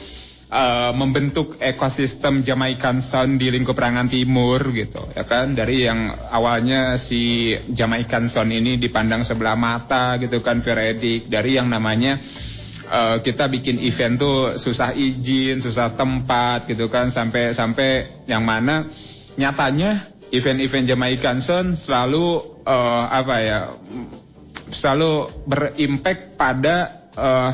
[0.51, 5.55] eh, membentuk ekosistem Jamaican Sound di lingkup Rangan Timur gitu ya kan?
[5.55, 11.71] Dari yang awalnya si Jamaican Sound ini dipandang sebelah mata gitu kan Veredik dari yang
[11.71, 12.19] namanya
[12.91, 18.91] eh, kita bikin event tuh susah izin, susah tempat gitu kan sampai sampai yang mana
[19.39, 19.97] nyatanya
[20.35, 23.61] event-event Jamaican Sound selalu eh, apa ya
[24.71, 26.77] selalu berimpact pada
[27.15, 27.51] eh,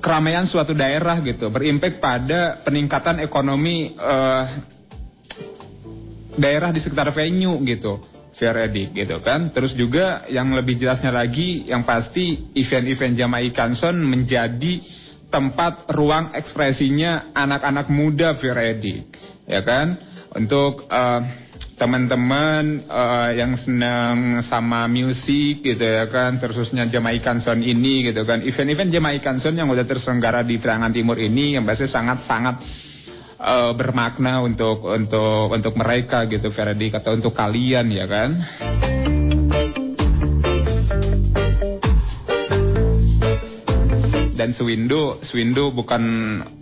[0.00, 4.44] keramaian suatu daerah gitu, berimpact pada peningkatan ekonomi eh,
[6.34, 8.00] daerah di sekitar venue gitu.
[8.30, 9.52] Fair Edik gitu kan.
[9.52, 14.80] Terus juga yang lebih jelasnya lagi yang pasti event-event Jamaican Sound menjadi
[15.28, 19.12] tempat ruang ekspresinya anak-anak muda Fair Edik
[19.50, 19.98] ya kan
[20.34, 21.20] untuk eh,
[21.80, 28.44] teman-teman eh, yang senang sama musik gitu ya kan khususnya Jamaican Sound ini gitu kan.
[28.44, 32.60] Event-event Jamaican Sound yang udah terselenggara di Pirangan Timur ini yang pasti sangat-sangat
[33.40, 38.36] eh, bermakna untuk untuk untuk mereka gitu Ferdi atau untuk kalian ya kan
[44.40, 46.04] dan Swindo Swindo bukan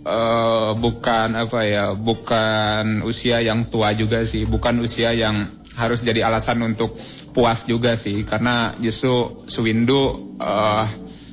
[0.03, 4.43] eh, bukan apa ya bukan usia yang tua juga sih.
[4.43, 6.99] Bukan usia yang harus jadi alasan untuk
[7.31, 8.27] puas juga sih.
[8.27, 10.85] Karena justru Swindo eh,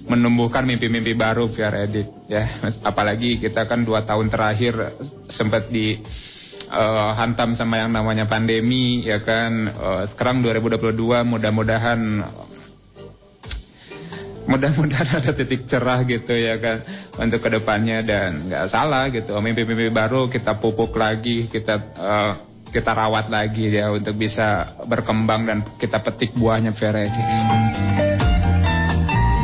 [0.07, 2.47] menumbuhkan mimpi-mimpi baru via Reddit ya.
[2.87, 5.99] Apalagi kita kan dua tahun terakhir sempat di
[6.71, 9.67] eh, hantam sama yang namanya pandemi ya kan.
[9.67, 12.01] Eh, sekarang 2022 mudah-mudahan
[14.57, 16.81] mudah-mudahan ada titik cerah gitu ya kan
[17.21, 22.33] untuk ke depannya dan nggak salah gitu mimpi-mimpi baru kita pupuk lagi kita eh,
[22.73, 27.23] kita rawat lagi ya untuk bisa berkembang dan kita petik buahnya Ferretti.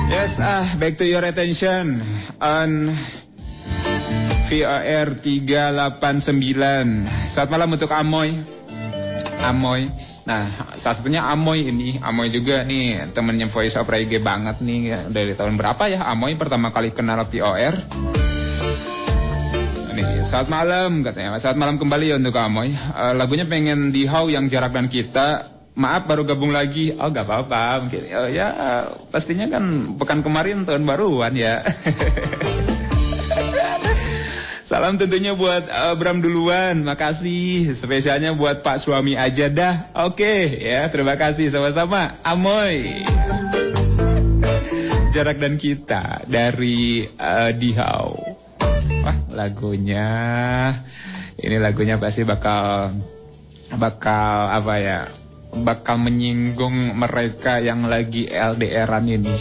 [0.08, 2.00] Yes ah back to your attention
[2.40, 2.92] on
[4.52, 5.88] VAR 389.
[7.32, 8.36] Selamat malam untuk Amoy.
[9.42, 9.90] Amoy.
[10.22, 10.46] Nah,
[10.78, 11.98] salah satunya Amoy ini.
[11.98, 15.10] Amoy juga nih temennya Voice of Reggae banget nih.
[15.10, 17.74] Dari tahun berapa ya Amoy pertama kali kenal POR?
[19.92, 21.36] Nih, saat malam katanya.
[21.42, 22.70] Saat malam kembali ya untuk Amoy.
[22.70, 25.50] Eh, lagunya pengen di How yang jarak dan kita.
[25.74, 26.94] Maaf baru gabung lagi.
[26.94, 27.82] Oh gak apa-apa.
[27.82, 28.48] Mungkin oh, ya
[29.10, 31.64] pastinya kan pekan kemarin tahun baruan ya.
[34.72, 37.76] Salam tentunya buat uh, Bram duluan, makasih.
[37.76, 39.92] Spesialnya buat Pak suami aja dah.
[40.08, 42.16] Oke, ya terima kasih sama-sama.
[42.24, 43.04] Amoy.
[45.12, 48.16] Jarak dan kita dari uh, Dihau.
[49.04, 50.08] Wah lagunya,
[51.36, 52.96] ini lagunya pasti bakal
[53.76, 55.00] bakal apa ya?
[55.52, 59.36] Bakal menyinggung mereka yang lagi LDRan ini.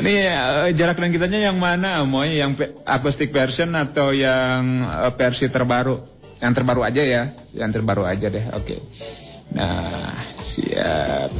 [0.00, 2.40] Ini eh, jarak dan kitanya yang mana, Moy?
[2.40, 6.00] Yang acoustic version atau yang eh, versi terbaru?
[6.40, 7.22] Yang terbaru aja ya,
[7.52, 8.44] yang terbaru aja deh.
[8.56, 8.80] Oke.
[9.52, 11.36] Nah, siap.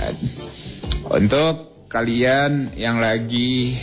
[1.09, 3.81] Untuk kalian yang lagi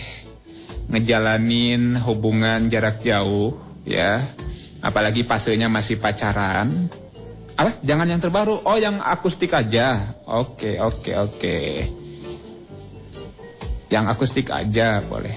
[0.94, 4.22] ngejalanin hubungan jarak jauh, ya,
[4.86, 6.86] apalagi fasenya masih pacaran.
[7.58, 7.82] Apa?
[7.82, 8.62] Jangan yang terbaru.
[8.62, 10.14] Oh, yang akustik aja.
[10.30, 11.58] Oke, oke, oke
[13.88, 15.36] yang akustik aja boleh.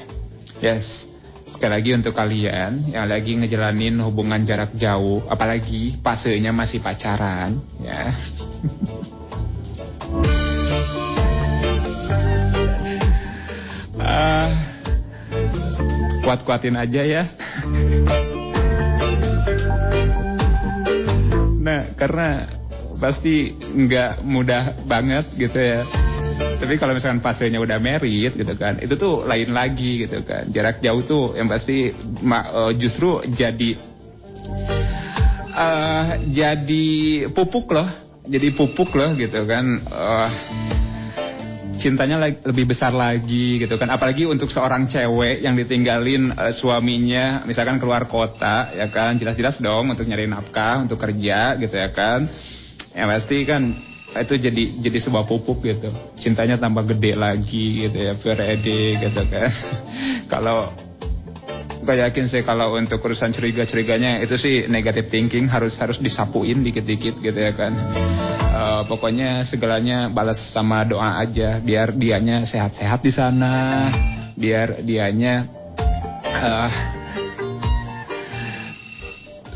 [0.58, 1.10] Yes.
[1.50, 8.10] Sekali lagi untuk kalian yang lagi ngejalanin hubungan jarak jauh, apalagi fasenya masih pacaran, ya.
[14.00, 14.48] Ah,
[16.24, 17.22] kuat-kuatin aja ya.
[21.60, 22.48] nah, karena
[22.96, 25.84] pasti nggak mudah banget gitu ya.
[26.70, 30.54] Tapi kalau misalkan fasenya udah merit gitu kan, itu tuh lain lagi gitu kan.
[30.54, 33.74] Jarak jauh tuh yang pasti eh, justru jadi
[35.50, 36.86] eh jadi
[37.34, 37.90] pupuk loh,
[38.22, 39.82] jadi pupuk loh gitu kan.
[39.82, 40.30] Eh,
[41.74, 43.90] cintanya lebih besar lagi gitu kan.
[43.90, 49.90] Apalagi untuk seorang cewek yang ditinggalin eh, suaminya, misalkan keluar kota ya kan, jelas-jelas dong
[49.90, 52.30] untuk nyari nafkah, untuk kerja gitu ya kan.
[52.94, 58.14] Yang pasti kan itu jadi jadi sebuah pupuk gitu cintanya tambah gede lagi gitu ya
[58.42, 59.50] Ede gitu kan
[60.32, 60.70] kalau
[61.80, 67.24] Gak yakin sih kalau untuk urusan curiga-curiganya itu sih negative thinking harus harus disapuin dikit-dikit
[67.24, 67.72] gitu ya kan.
[68.52, 73.88] Uh, pokoknya segalanya balas sama doa aja biar dianya sehat-sehat di sana,
[74.36, 75.48] biar dianya
[76.28, 76.99] uh,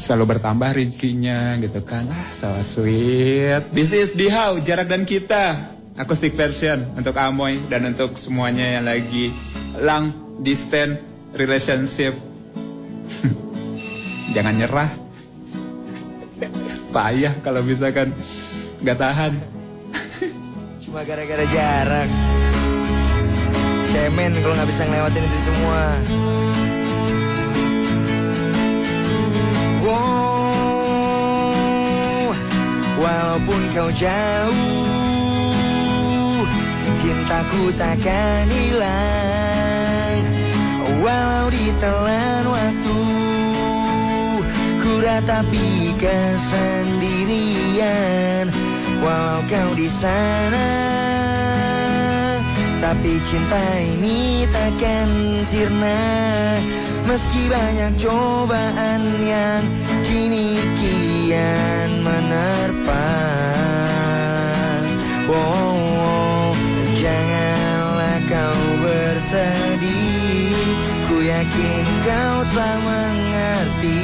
[0.05, 2.05] selalu bertambah rezekinya gitu kan.
[2.13, 3.73] Ah, so sweet.
[3.73, 8.85] This is the how jarak dan kita acoustic version untuk Amoy dan untuk semuanya yang
[8.85, 9.33] lagi
[9.81, 11.01] long distance
[11.33, 12.13] relationship.
[14.37, 14.93] Jangan nyerah.
[16.93, 18.13] Payah kalau misalkan
[18.85, 19.33] nggak tahan.
[20.85, 22.09] Cuma gara-gara jarak.
[23.89, 25.83] Cemen kalau nggak bisa ngelewatin itu semua.
[33.05, 34.57] Walaupun kau jauh,
[36.97, 40.25] cintaku takkan hilang.
[41.05, 43.01] Walau ditelan waktu,
[44.81, 48.49] ku ratapi kesendirian.
[49.05, 50.73] Walau kau di sana,
[52.81, 53.61] tapi cinta
[54.01, 56.01] ini takkan sirna.
[57.05, 59.61] Meski banyak cobaan yang
[60.09, 63.13] kini kian menerpa.
[65.29, 66.57] Wow, wow,
[66.97, 70.65] janganlah kau bersedih.
[71.13, 74.01] Ku yakin kau telah mengerti.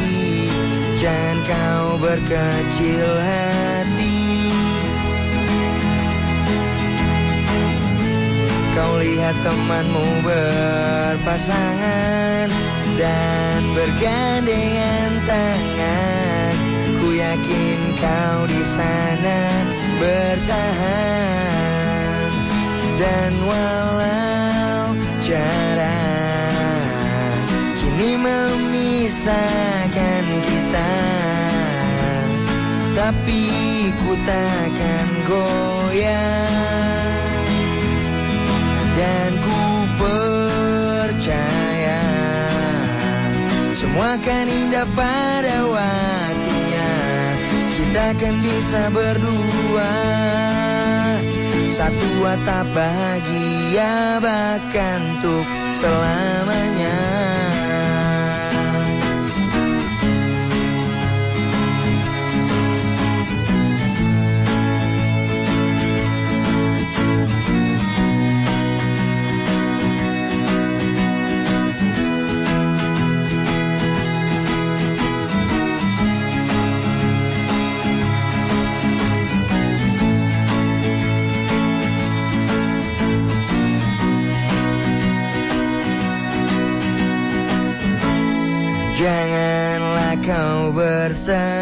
[1.00, 4.20] Jangan kau berkecil hati.
[8.76, 12.00] Kau lihat temanmu berpasangan
[12.96, 16.54] dan bergandengan tangan.
[16.98, 19.40] Ku yakin kau di sana
[20.00, 21.20] bertahan.
[23.00, 24.92] Dan walau
[25.24, 26.84] jarak
[27.80, 29.24] kini memisahkan
[30.44, 30.96] kita,
[32.92, 33.48] tapi
[34.04, 36.52] ku takkan goyah
[39.00, 39.69] dan ku
[44.10, 46.92] akan indah pada waktunya.
[47.78, 49.94] Kita akan bisa berdua.
[51.70, 55.46] Satu atap bahagia bahkan untuk
[55.78, 57.19] selamanya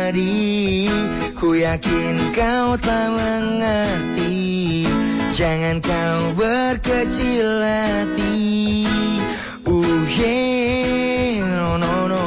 [0.08, 0.88] bersedih
[1.38, 4.90] Ku yakin kau telah mengerti.
[5.38, 8.82] Jangan kau berkecil hati.
[9.62, 12.26] Uh yeah, no no no.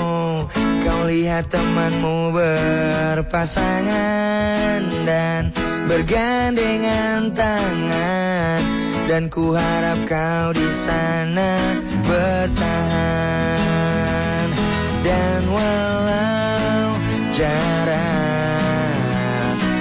[0.88, 5.52] Kau lihat temanmu berpasangan Dan
[5.92, 8.64] bergandengan tangan.
[9.12, 12.88] Dan ku harap kau di sana bertahan.
[15.04, 16.51] Dan walau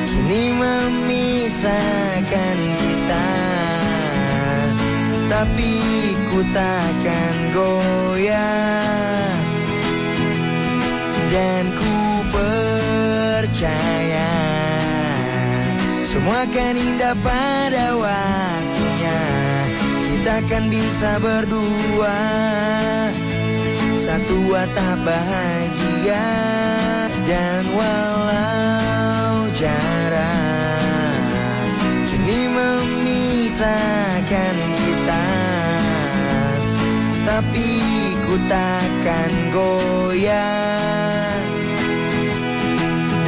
[0.09, 2.25] kini memisahkan
[2.57, 3.29] kita.
[5.29, 5.73] Tapi
[6.33, 9.37] ku takkan goyah
[11.29, 13.53] dan ku percaya
[16.09, 19.21] semua akan indah pada waktunya.
[20.09, 22.21] Kita akan bisa berdua.
[24.01, 26.60] Satu atap bahagia
[27.29, 31.21] dan walau jarak
[32.09, 35.29] kini memisahkan kita.
[37.29, 37.69] Tapi
[38.27, 41.37] ku takkan goyah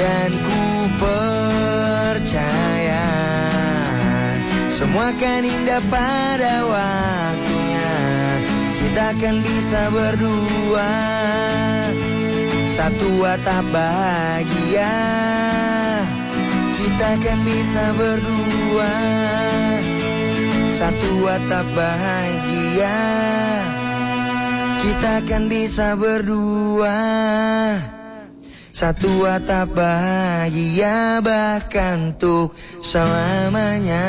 [0.01, 3.06] dan ku percaya
[4.73, 7.93] semua akan indah pada waktunya.
[8.82, 11.22] Kita akan bisa berdua
[12.73, 14.97] Satu atap bahagia.
[16.73, 18.94] Kita akan bisa berdua.
[20.73, 23.01] Satu atap bahagia.
[24.81, 27.01] Kita akan bisa berdua.
[28.73, 34.09] Satu atap bahagia bahkan untuk selamanya.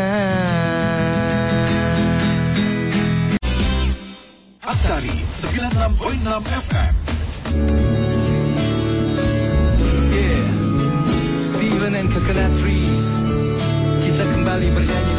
[4.64, 6.32] Aktari 96.6
[6.72, 7.93] FM
[11.94, 13.22] Coconut Trees.
[14.02, 15.14] Kita kembali bernyanyi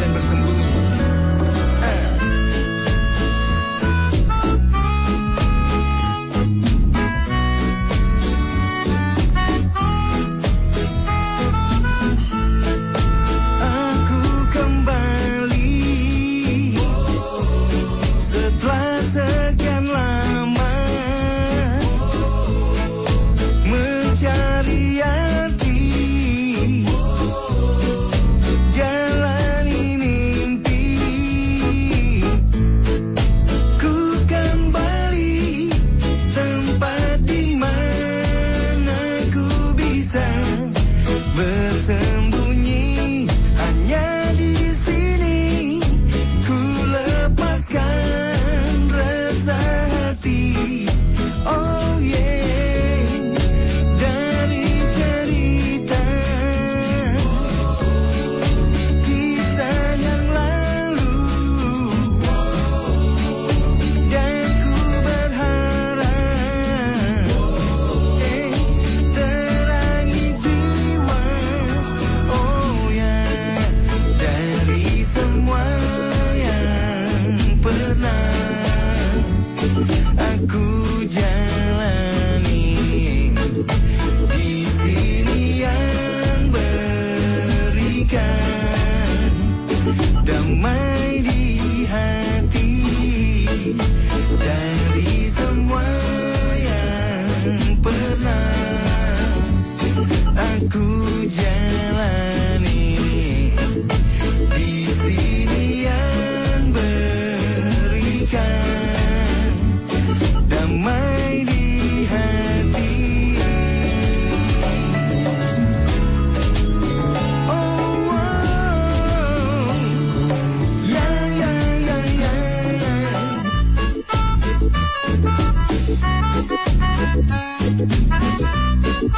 [128.95, 129.11] Dari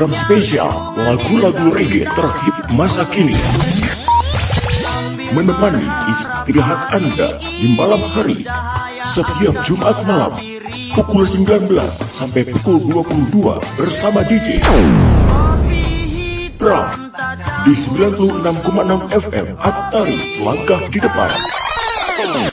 [0.00, 3.36] program spesial lagu-lagu reggae terhip masa kini.
[5.36, 8.40] Menemani istirahat Anda di malam hari
[9.04, 10.40] setiap Jumat malam
[10.96, 14.64] pukul 19 sampai pukul 22 bersama DJ
[16.56, 17.12] Pram
[17.68, 21.28] di 96,6 FM Aktari selangkah di depan.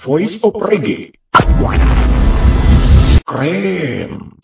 [0.04, 1.16] Voice of Reggae.
[3.24, 4.37] Keren.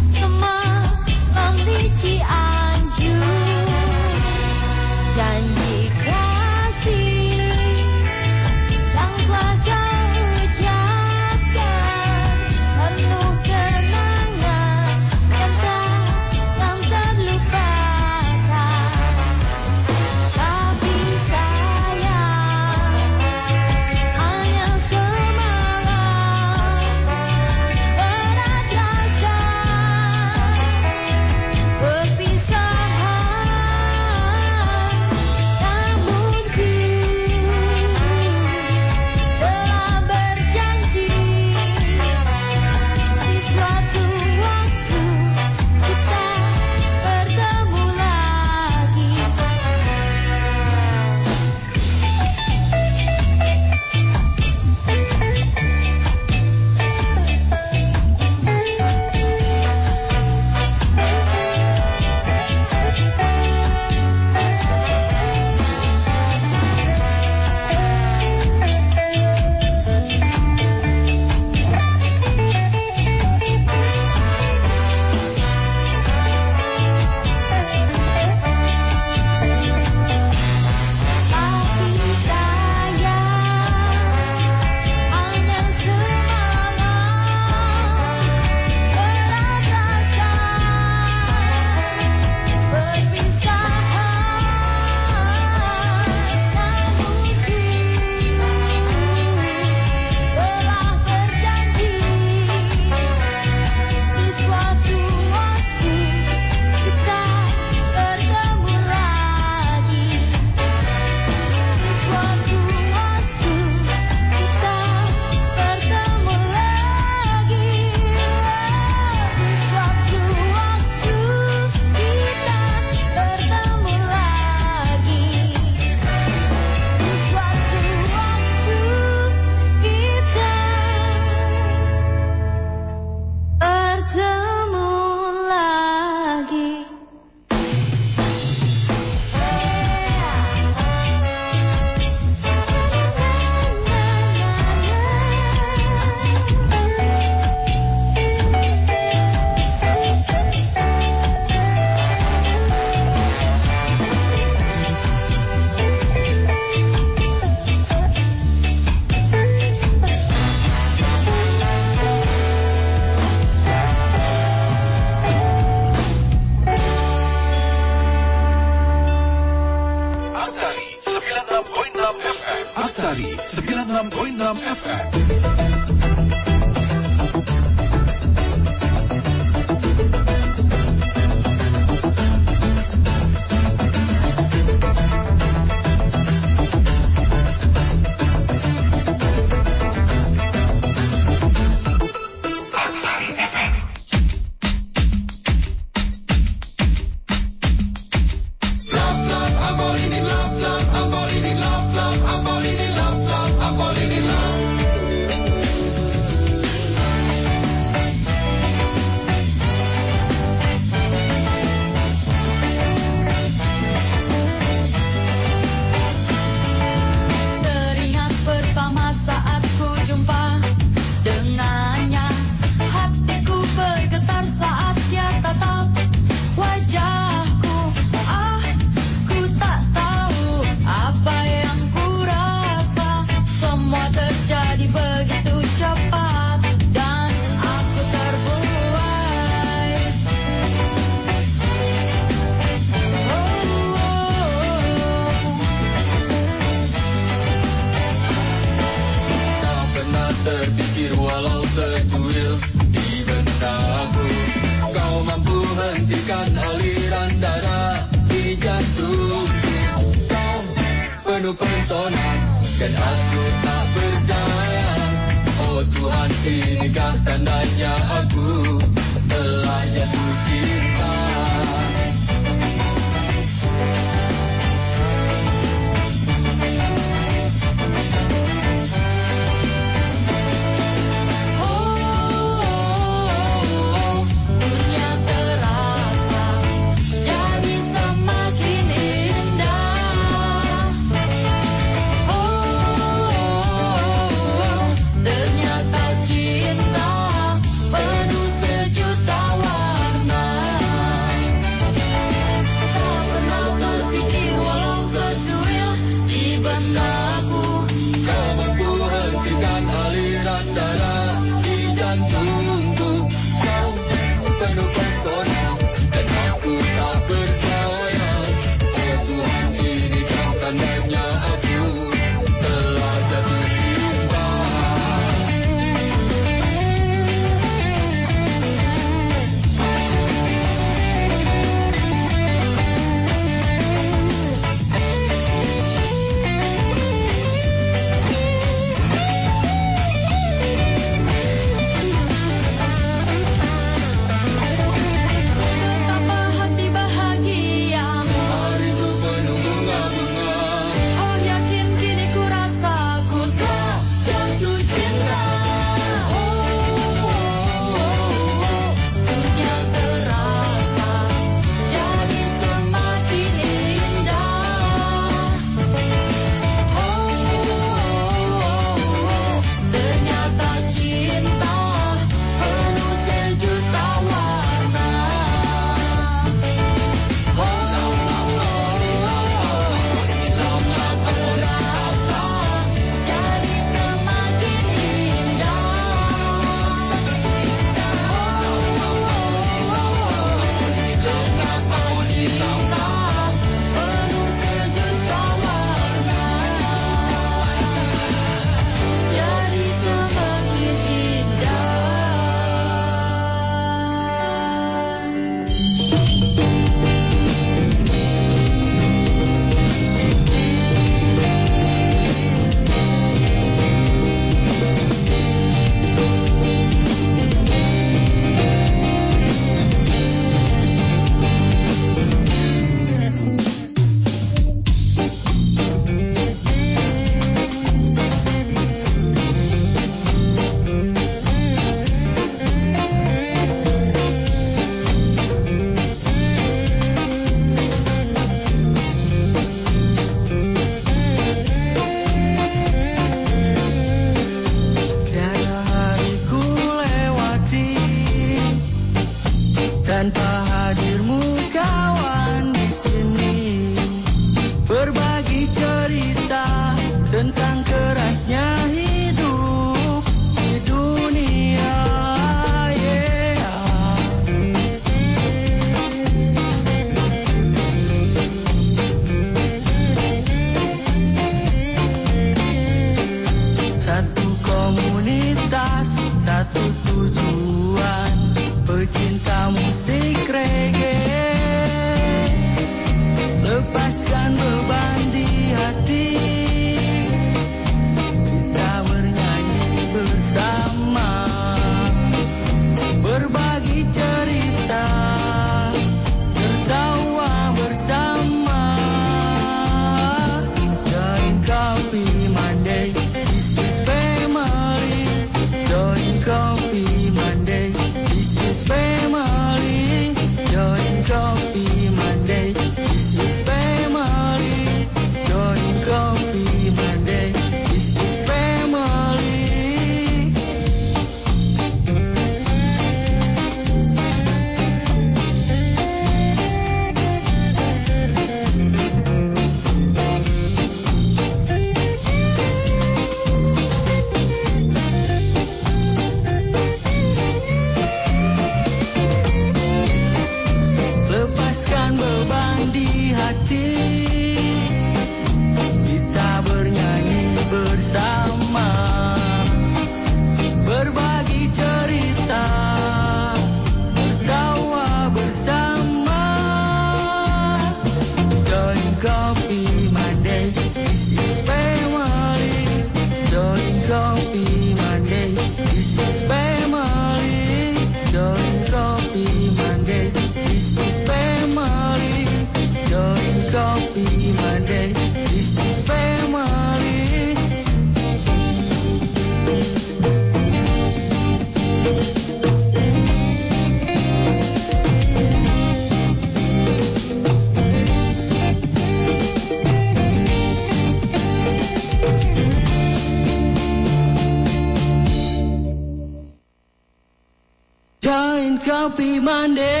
[599.17, 600.00] be Monday.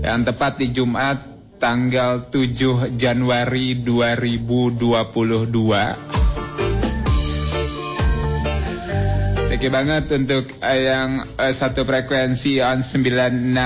[0.00, 1.24] Yang tepat di Jumat
[1.56, 6.09] tanggal 7 Januari 2022.
[9.60, 13.60] Oke banget untuk uh, yang uh, satu frekuensi on 96.6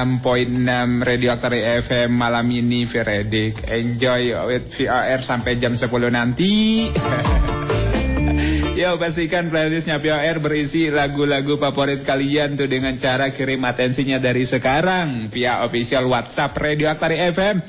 [1.07, 3.63] Radio Aktari FM malam ini Veredik.
[3.63, 6.91] Enjoy with VOR sampai jam 10 nanti.
[8.75, 15.31] Yo pastikan playlistnya VOR berisi lagu-lagu favorit kalian tuh dengan cara kirim atensinya dari sekarang
[15.31, 17.63] via official WhatsApp Radio Aktari FM.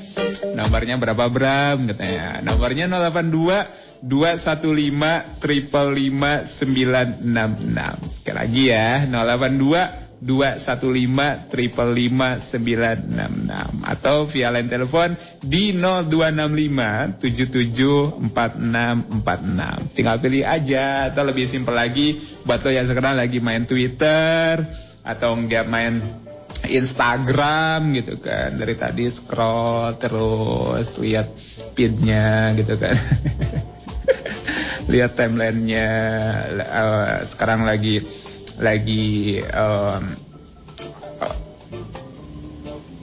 [0.58, 2.42] Nomornya berapa Bram katanya?
[2.42, 8.12] Nomornya 082 215 555 966.
[8.12, 15.12] Sekali lagi ya, 082 215 555 966 atau via line telepon
[15.44, 19.92] di 0265 774646.
[19.92, 22.16] Tinggal pilih aja atau lebih simpel lagi
[22.48, 24.64] buat lo yang sekarang lagi main Twitter
[25.04, 26.00] atau enggak main
[26.64, 31.28] Instagram gitu kan dari tadi scroll terus lihat
[31.76, 32.96] feednya gitu kan
[34.86, 35.88] lihat timelinenya
[36.62, 38.02] uh, sekarang lagi
[38.62, 40.26] lagi um,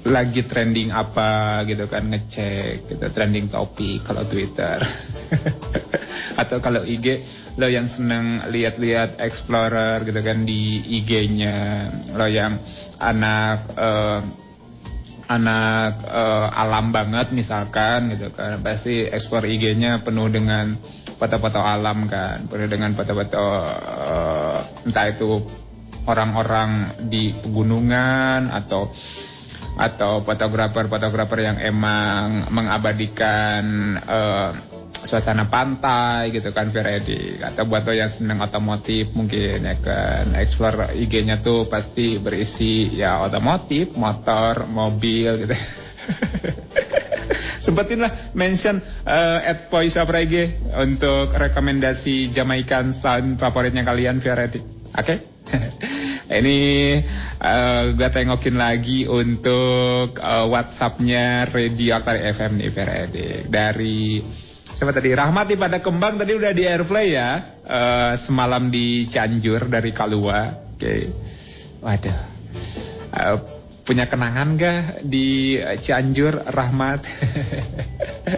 [0.03, 4.75] lagi trending apa gitu kan ngecek gitu trending topik kalau Twitter.
[6.41, 7.23] Atau kalau IG
[7.55, 11.87] lo yang seneng lihat-lihat explorer gitu kan di IG-nya
[12.19, 12.59] lo yang
[12.99, 14.42] anak uh,
[15.39, 18.61] anak uh, alam banget misalkan gitu kan.
[18.61, 20.77] Pasti explore IG-nya penuh dengan
[21.17, 22.45] foto-foto alam kan.
[22.49, 25.41] Penuh dengan foto-foto uh, entah itu
[26.03, 28.91] orang-orang di pegunungan atau
[29.73, 34.53] atau fotografer-fotografer yang emang mengabadikan uh,
[35.03, 40.95] suasana pantai gitu kan Feredi atau buat lo yang seneng otomotif mungkin ya kan explore
[40.95, 45.55] IG-nya tuh pasti berisi ya otomotif, motor, mobil gitu.
[47.63, 54.59] Sempetin lah mention uh, at Poisa Prege untuk rekomendasi Jamaican sound favoritnya kalian Feredi.
[54.91, 54.99] Oke?
[54.99, 55.17] Okay?
[56.33, 56.59] Ini
[57.39, 64.23] uh, gue tengokin lagi untuk uh, WhatsAppnya Radio Aktari FM nih Feredi dari
[64.83, 67.55] siapa tadi Rahmat pada kembang tadi udah di airplay ya.
[67.63, 70.51] Uh, semalam di Cianjur dari Kalua.
[70.75, 70.77] Oke.
[70.83, 71.01] Okay.
[71.79, 72.19] waduh.
[73.15, 73.39] Uh,
[73.87, 77.07] punya kenangan gak di Cianjur Rahmat?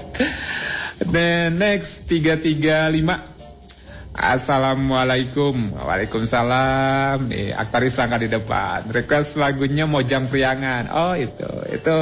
[1.17, 5.81] Then next 335 Assalamualaikum.
[5.81, 7.25] Waalaikumsalam.
[7.25, 8.85] Nih Aktaris langkah di depan.
[8.93, 10.93] Request lagunya Mojang Priangan.
[10.93, 11.49] Oh itu.
[11.73, 11.97] Itu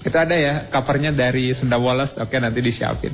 [0.00, 2.20] itu ada ya covernya dari Sunda Wallace.
[2.20, 3.12] Oke nanti disiapin.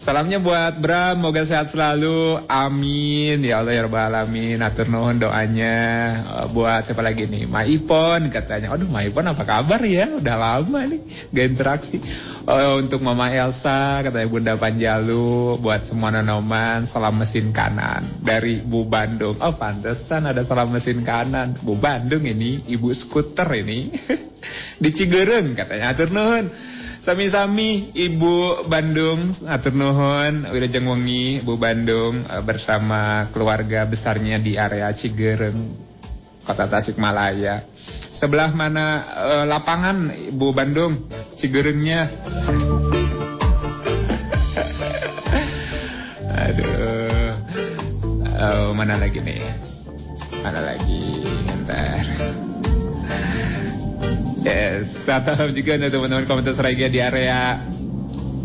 [0.00, 2.40] Salamnya buat Bram, moga sehat selalu.
[2.48, 3.44] Amin.
[3.44, 4.56] Ya Allah ya Rabbal alamin.
[4.64, 5.76] Atur nuhun doanya
[6.24, 7.44] uh, buat siapa lagi nih?
[7.44, 8.72] Maipon katanya.
[8.72, 10.08] Aduh Maipon apa kabar ya?
[10.08, 11.04] Udah lama nih
[11.36, 12.00] gak interaksi.
[12.48, 18.88] Uh, untuk Mama Elsa katanya Bunda Panjalu buat semua nonoman salam mesin kanan dari Bu
[18.88, 19.36] Bandung.
[19.36, 21.60] Oh pantesan ada salam mesin kanan.
[21.60, 23.92] Bu Bandung ini ibu skuter ini.
[24.80, 26.48] Di Cigereng katanya atur nuhun.
[27.00, 34.92] Sami-sami Ibu Bandung atur nuhun Wilujeng Wengi Ibu Bandung uh, bersama keluarga besarnya di area
[34.92, 35.88] Cigereng
[36.44, 37.64] Kota Tasikmalaya.
[38.12, 41.08] Sebelah mana uh, lapangan Ibu Bandung
[41.40, 42.12] Cigerengnya?
[46.36, 47.32] Aduh.
[48.28, 49.40] Uh, mana lagi nih?
[50.44, 51.24] Mana lagi?
[51.64, 52.39] Ntar.
[54.50, 57.62] Yes, salam juga untuk teman-teman komunitas Rega di area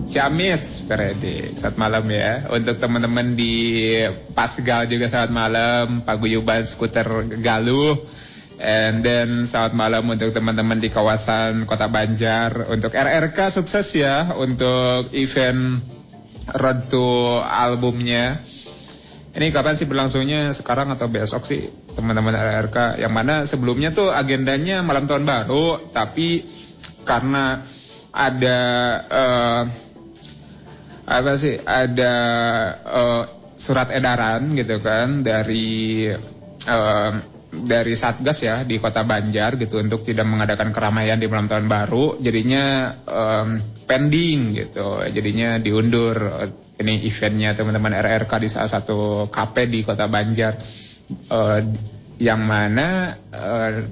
[0.06, 1.57] Ciamis, Feredi.
[1.57, 2.45] Saat malam ya.
[2.53, 3.98] Untuk teman-teman di
[4.38, 8.06] Pasgal juga saat malam, Paguyuban Skuter Galuh.
[8.61, 12.69] And then saat malam untuk teman-teman di kawasan Kota Banjar.
[12.69, 15.82] Untuk RRK sukses ya untuk event
[16.53, 18.45] Road to albumnya.
[19.35, 20.55] Ini kapan sih berlangsungnya?
[20.55, 26.47] Sekarang atau besok sih teman-teman RRK yang mana sebelumnya tuh agendanya malam tahun baru tapi
[27.03, 27.63] karena
[28.15, 28.59] ada
[29.11, 29.63] uh,
[31.05, 32.13] apa sih ada
[32.87, 33.23] uh,
[33.59, 36.07] surat edaran gitu kan dari
[36.63, 37.11] uh,
[37.55, 42.19] dari Satgas ya di Kota Banjar gitu untuk tidak mengadakan keramaian di malam tahun baru
[42.19, 43.49] jadinya um,
[43.87, 46.15] pending gitu jadinya diundur
[46.76, 50.56] ini eventnya teman-teman RRK di salah satu kafe di Kota Banjar.
[51.30, 51.61] Uh,
[52.18, 53.85] yang mana uh,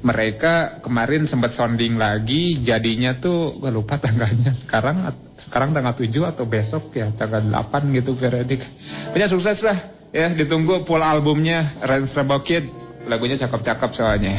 [0.00, 4.52] mereka kemarin sempat sounding lagi jadinya tuh gue lupa tanggalnya.
[4.56, 5.08] Sekarang
[5.40, 8.60] sekarang tanggal 7 atau besok ya tanggal 8 gitu Veredik
[9.08, 9.76] punya sukses lah
[10.12, 12.64] ya ditunggu full albumnya Rance Rebel Kid
[13.08, 14.36] lagunya cakep-cakep soalnya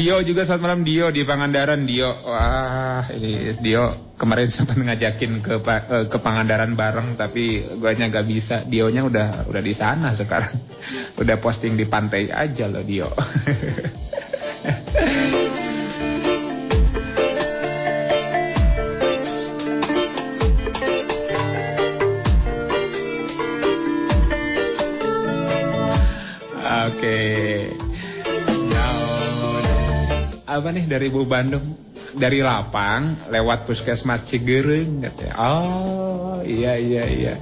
[0.00, 2.08] Dio juga saat malam Dio di Pangandaran Dio.
[2.08, 3.04] Wah
[3.60, 4.16] Dio.
[4.16, 8.64] Kemarin sempat ngajakin ke eh, ke Pangandaran bareng tapi guanya gak bisa.
[8.64, 10.56] Dionya udah udah di sana sekarang.
[11.20, 13.12] Udah posting di pantai aja loh Dio.
[26.80, 27.16] Oke.
[27.20, 27.49] Now,
[30.50, 31.78] apa nih dari Bu Bandung?
[32.10, 35.34] Dari Lapang lewat Puskesmas Cigereng katanya.
[35.38, 37.34] Oh, iya iya iya.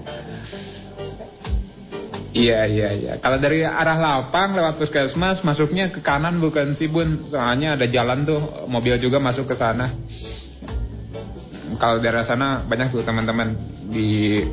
[2.36, 3.12] Iya iya iya.
[3.16, 7.24] Kalau dari arah Lapang lewat Puskesmas masuknya ke kanan bukan sih Bun?
[7.32, 9.88] Soalnya ada jalan tuh, mobil juga masuk ke sana.
[11.80, 13.56] Kalau daerah sana banyak tuh teman-teman
[13.88, 14.44] di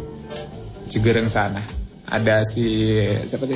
[0.88, 1.60] Cigereng sana.
[2.07, 2.95] Ada si
[3.27, 3.49] siapa?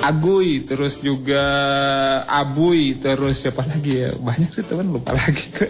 [0.00, 1.44] Agui, terus juga
[2.24, 4.16] Abui, terus siapa lagi ya?
[4.16, 5.68] Banyak sih teman lupa lagi gue.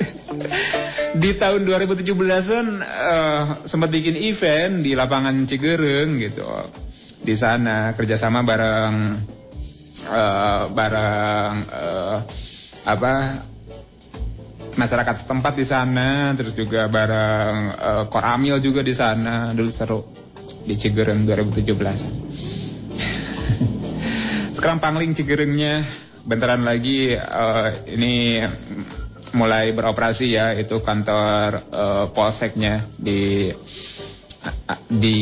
[1.19, 6.47] Di tahun 2017-an uh, sempat bikin event di lapangan Cigereng gitu.
[7.21, 8.95] Di sana kerjasama bareng
[10.07, 12.19] uh, bareng uh,
[12.87, 13.13] apa
[14.79, 19.51] masyarakat setempat di sana, terus juga bareng uh, Koramil juga di sana.
[19.51, 20.07] Dulu seru
[20.63, 22.30] di Cigereng 2017.
[24.61, 25.81] Sekarang Pangling Cigerengnya
[26.21, 28.45] bentaran lagi uh, ini
[29.33, 33.49] mulai beroperasi ya itu kantor uh, polseknya di
[34.85, 35.21] di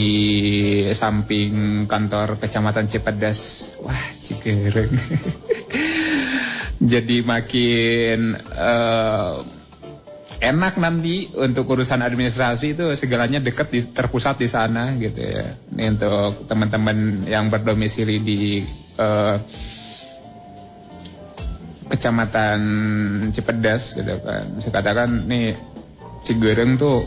[0.91, 3.71] samping kantor kecamatan Cipedas.
[3.79, 4.91] Wah, Cigereng.
[6.99, 9.47] Jadi makin uh,
[10.39, 15.59] enak nanti untuk urusan administrasi itu segalanya dekat di, terpusat di sana gitu ya.
[15.75, 18.63] Ini untuk teman-teman yang berdomisili di
[18.99, 19.37] uh,
[21.91, 22.61] kecamatan
[23.35, 24.63] Cipedas gitu kan.
[24.63, 25.59] Saya katakan nih
[26.23, 27.03] Cigereng tuh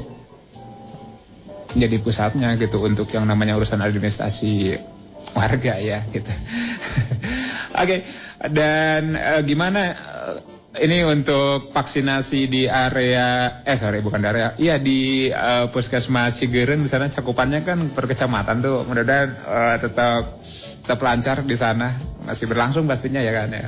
[1.72, 4.76] jadi pusatnya gitu untuk yang namanya urusan administrasi
[5.32, 6.28] warga ya gitu.
[7.72, 8.00] Oke, okay.
[8.52, 9.96] dan uh, gimana
[10.80, 14.48] ini untuk vaksinasi di area eh sorry bukan di area.
[14.56, 18.88] Iya di uh, puskesmas Cigereng di sana cakupannya kan per kecamatan tuh.
[18.88, 20.40] Mudah-mudahan uh, tetap
[20.80, 22.00] tetap lancar di sana.
[22.24, 23.68] Masih berlangsung pastinya ya kan ya.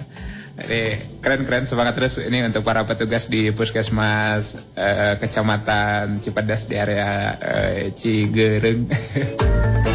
[0.53, 0.81] Ini
[1.19, 7.89] keren-keren semangat terus ini untuk para petugas di puskesmas uh, kecamatan Cipadas di area uh,
[7.91, 8.87] Cigereng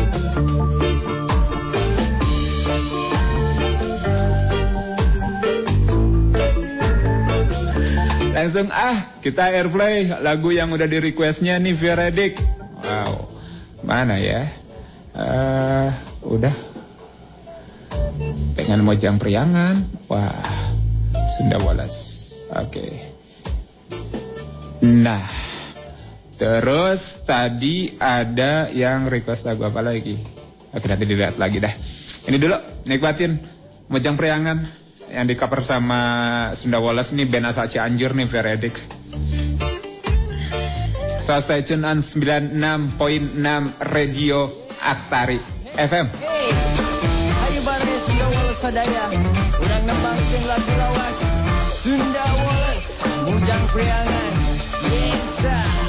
[8.39, 12.39] Langsung ah kita airplay lagu yang udah di requestnya nih Veredik.
[12.87, 13.27] Wow,
[13.83, 14.47] mana ya?
[15.11, 15.91] Uh,
[16.23, 16.55] udah
[18.55, 19.83] pengen mojang priangan.
[20.07, 20.39] Wah,
[21.35, 22.39] Sunda Wallace.
[22.55, 22.79] Oke.
[22.79, 22.93] Okay.
[24.87, 25.27] Nah,
[26.39, 30.15] terus tadi ada yang request lagu apa lagi?
[30.71, 31.75] Oke nanti dilihat lagi dah.
[32.31, 33.35] Ini dulu nikmatin
[33.91, 34.78] mojang priangan
[35.09, 36.01] yang di cover sama
[36.53, 38.77] Sunda Wallace nih band asal Cianjur nih Veredik.
[41.25, 42.97] So stay tune on 96.6
[43.93, 44.49] Radio
[44.81, 45.37] Aktari
[45.77, 46.09] FM.
[46.25, 46.49] Hey,
[47.53, 49.05] ayo bareng Sunda Wallace sadaya.
[49.61, 51.17] Urang nembang jeung lagu lawas.
[51.85, 52.91] Sunda Wallace,
[53.29, 54.33] Mujang Priangan.
[54.89, 55.88] Yes, sir.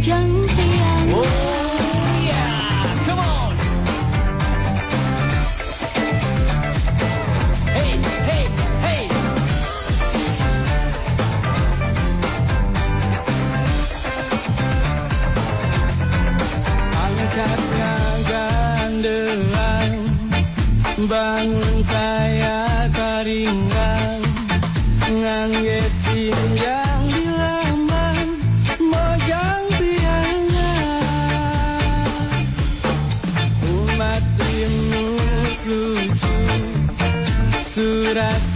[0.00, 1.28] Mojang tiang Oh
[2.24, 3.52] yeah, come on.
[7.68, 8.44] Hey, hey,
[8.80, 9.04] hey.
[16.96, 17.92] Angkatnya
[18.24, 19.92] gandelan
[21.04, 21.69] Bangun saya
[38.14, 38.49] that I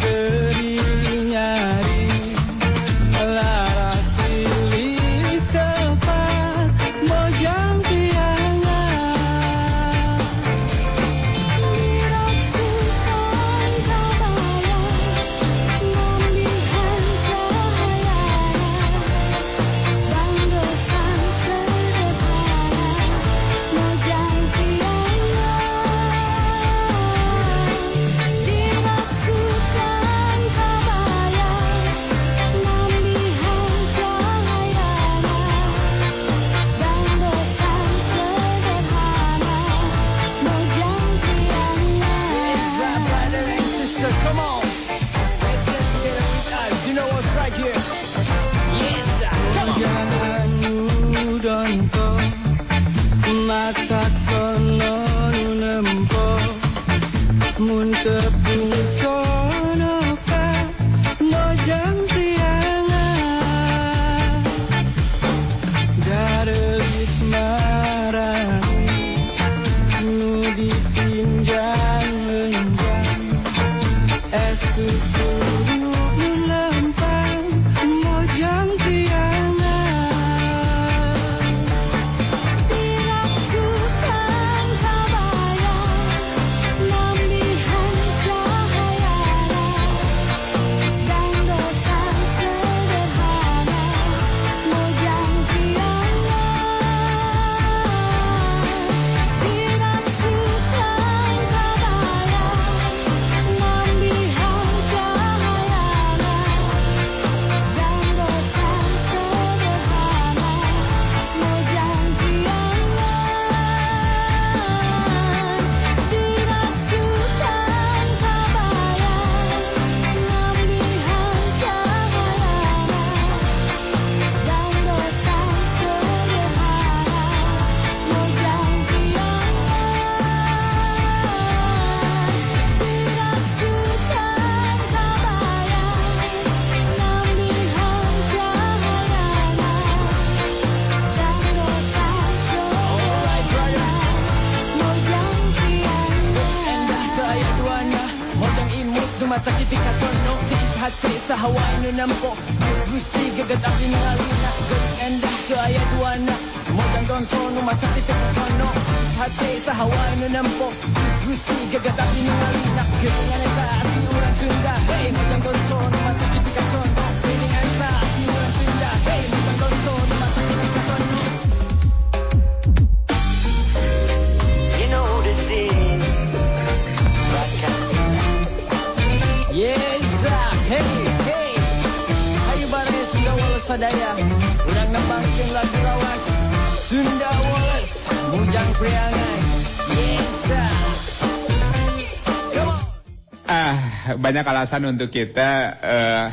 [194.35, 196.27] banyak alasan untuk kita eh,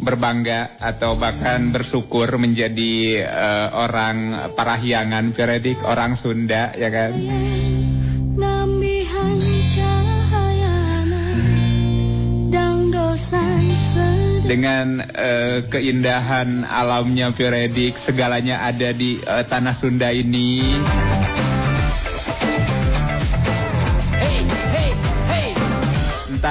[0.00, 7.12] berbangga atau bahkan bersyukur menjadi eh, orang Parahyangan, Veredik, orang Sunda, ya kan?
[14.48, 20.72] Dengan eh, keindahan alamnya Veredik, segalanya ada di eh, tanah Sunda ini.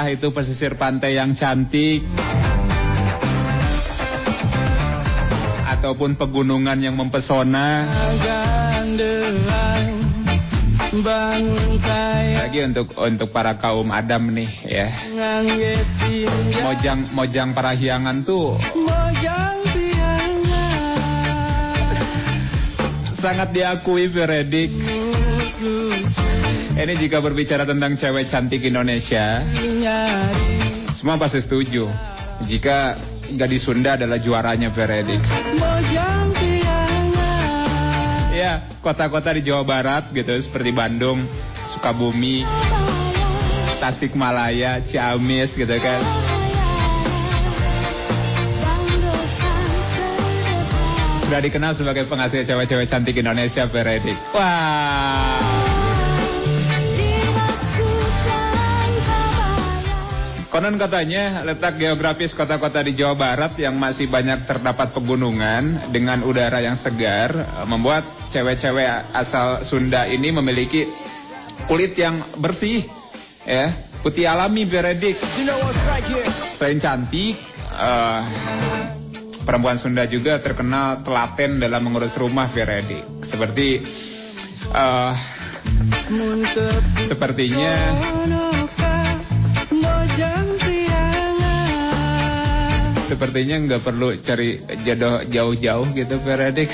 [0.05, 2.05] Entah itu pesisir pantai yang cantik
[5.65, 7.89] ataupun pegunungan yang mempesona.
[12.37, 14.93] Lagi untuk untuk para kaum Adam nih ya.
[16.61, 20.37] Mojang Mojang Parahyangan tuh mojang piangan
[23.17, 24.69] sangat diakui Veredik.
[26.75, 29.39] Ini jika berbicara tentang cewek cantik Indonesia,
[30.91, 31.87] semua pasti setuju.
[32.43, 32.99] Jika
[33.31, 35.23] gadis Sunda adalah juaranya Veredik.
[38.35, 41.23] Ya, kota-kota di Jawa Barat gitu seperti Bandung,
[41.63, 42.43] Sukabumi,
[43.79, 46.01] Tasikmalaya, Ciamis gitu kan.
[51.23, 54.19] Sudah dikenal sebagai penghasil cewek-cewek cantik Indonesia Veredik.
[54.35, 55.54] Wah.
[60.55, 66.63] Konon katanya letak geografis kota-kota di Jawa Barat yang masih banyak terdapat pegunungan dengan udara
[66.63, 67.35] yang segar
[67.67, 70.87] membuat cewek-cewek asal Sunda ini memiliki
[71.67, 72.87] kulit yang bersih
[73.43, 73.67] ya,
[73.99, 75.19] putih alami Veredik.
[75.19, 76.23] Here?
[76.55, 77.35] Selain cantik,
[77.75, 78.21] eh,
[79.43, 83.03] perempuan Sunda juga terkenal telaten dalam mengurus rumah Veredik.
[83.27, 83.83] Seperti
[86.15, 87.75] Muntep sepertinya
[93.05, 96.69] sepertinya nggak perlu cari jodoh jauh-jauh gitu Veredik.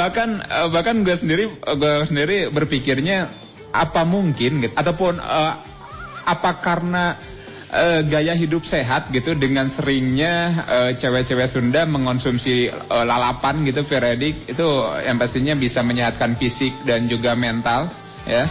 [0.00, 3.28] bahkan eh, bahkan gue sendiri gue sendiri berpikirnya
[3.70, 5.54] apa mungkin gitu ataupun eh,
[6.24, 7.20] apa karena
[7.70, 14.50] eh, gaya hidup sehat gitu dengan seringnya eh, cewek-cewek Sunda mengonsumsi eh, lalapan gitu Veredik
[14.50, 14.68] itu
[15.06, 17.90] yang pastinya bisa menyehatkan fisik dan juga mental
[18.26, 18.44] ya.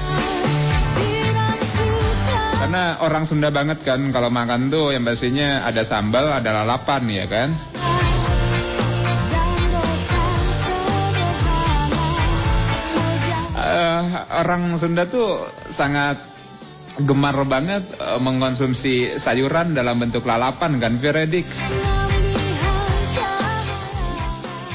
[2.59, 7.25] Karena orang Sunda banget kan kalau makan tuh yang pastinya ada sambal ada lalapan ya
[7.27, 7.51] kan?
[14.29, 16.17] Orang Sunda tuh sangat
[17.03, 21.47] gemar banget eh, mengkonsumsi sayuran dalam bentuk lalapan kan Veredik.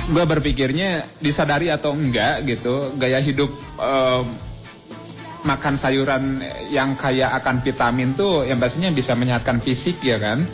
[0.04, 4.22] Gue berpikirnya disadari atau enggak gitu gaya hidup eh,
[5.44, 6.40] makan sayuran
[6.72, 10.48] yang kaya akan vitamin tuh yang pastinya bisa menyehatkan fisik ya kan.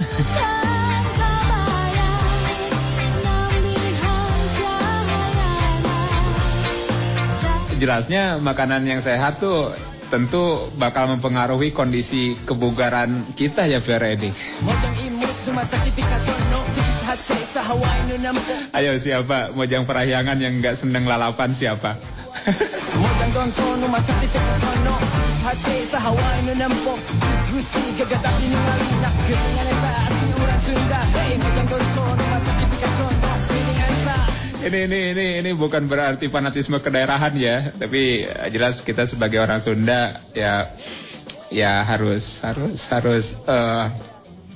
[7.80, 9.72] Jelasnya makanan yang sehat tuh
[10.10, 13.78] tentu bakal mempengaruhi kondisi kebugaran kita ya
[18.10, 21.98] nu nampok Ayo siapa mojang perahyangan yang nggak seneng lalapan siapa?
[34.60, 39.64] Ini ini ini ini bukan berarti fanatisme kedaerahan ya, tapi eh, jelas kita sebagai orang
[39.64, 40.68] Sunda ya
[41.48, 43.84] ya harus harus harus eh,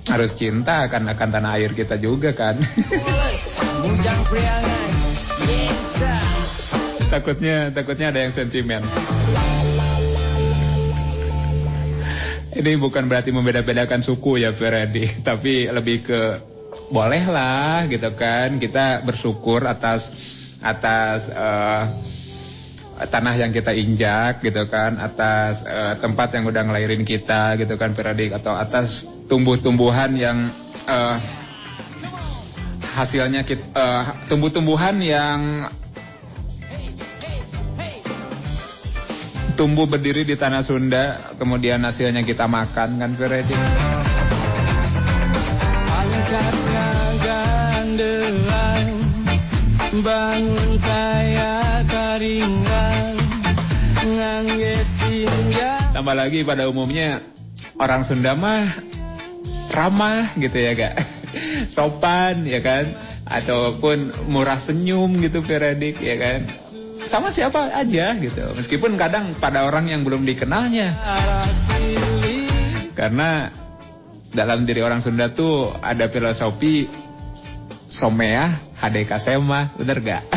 [0.04, 2.60] harus cinta akan akan tanah air kita juga kan.
[7.08, 8.84] takutnya takutnya ada yang sentimen.
[12.52, 16.20] Ini bukan berarti membeda-bedakan suku ya Ferdi, tapi lebih ke
[16.90, 18.56] bolehlah gitu kan.
[18.58, 20.12] Kita bersyukur atas
[20.64, 21.92] atas uh,
[22.94, 27.92] tanah yang kita injak gitu kan, atas uh, tempat yang udah ngelahirin kita gitu kan
[27.92, 30.38] Peradik atau atas tumbuh-tumbuhan yang
[30.86, 31.18] uh,
[32.94, 35.66] hasilnya kita uh, tumbuh-tumbuhan yang
[39.58, 43.58] tumbuh berdiri di tanah Sunda kemudian hasilnya kita makan kan Peradik.
[55.94, 57.22] Tambah lagi pada umumnya
[57.78, 58.66] orang Sunda mah
[59.70, 60.98] ramah gitu ya gak
[61.74, 62.98] sopan ya kan?
[63.24, 66.50] Ataupun murah senyum gitu Peradik ya kan?
[67.06, 68.44] Sama siapa aja gitu.
[68.58, 70.98] Meskipun kadang pada orang yang belum dikenalnya.
[72.98, 73.48] Karena
[74.34, 77.03] dalam diri orang Sunda tuh ada filosofi
[77.94, 78.50] somea
[78.82, 80.26] hadeka sema bener gak?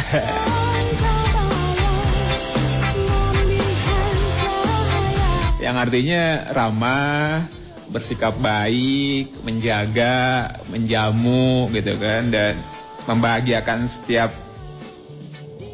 [5.65, 7.49] yang artinya ramah
[7.89, 12.61] bersikap baik menjaga menjamu gitu kan dan
[13.09, 14.29] membahagiakan setiap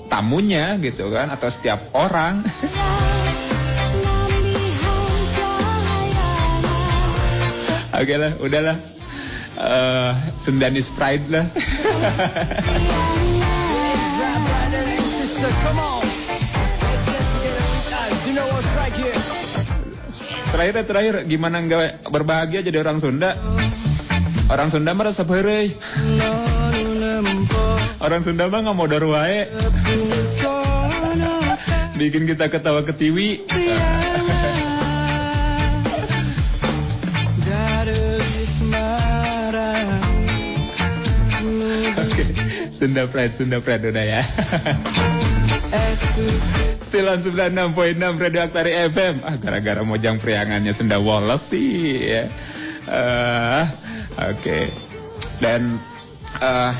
[0.07, 2.47] tamunya gitu kan atau setiap orang
[7.93, 8.92] Oke lah, udahlah.
[9.53, 10.11] Uh,
[10.41, 11.45] Sundanese pride lah.
[20.53, 23.33] terakhir terakhir gimana nggak berbahagia jadi orang Sunda?
[24.47, 25.73] Orang Sunda merasa berai.
[27.97, 29.49] Orang Sunda mah nggak mau wae.
[31.97, 33.43] Bikin kita ketawa ketiwi.
[42.83, 44.19] Sunda Pride, Sunda Pride udah ya.
[46.83, 49.23] Still on 96.6 Radio Aktari FM.
[49.23, 52.27] Ah, gara-gara mojang priangannya Sunda Wallace sih ya.
[52.83, 53.63] Uh,
[54.19, 54.35] Oke.
[54.35, 54.63] Okay.
[55.39, 55.79] Dan
[56.43, 56.75] uh,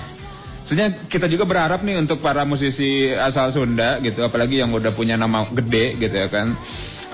[0.68, 5.16] sebenarnya kita juga berharap nih untuk para musisi asal Sunda gitu, apalagi yang udah punya
[5.16, 6.60] nama gede gitu ya kan.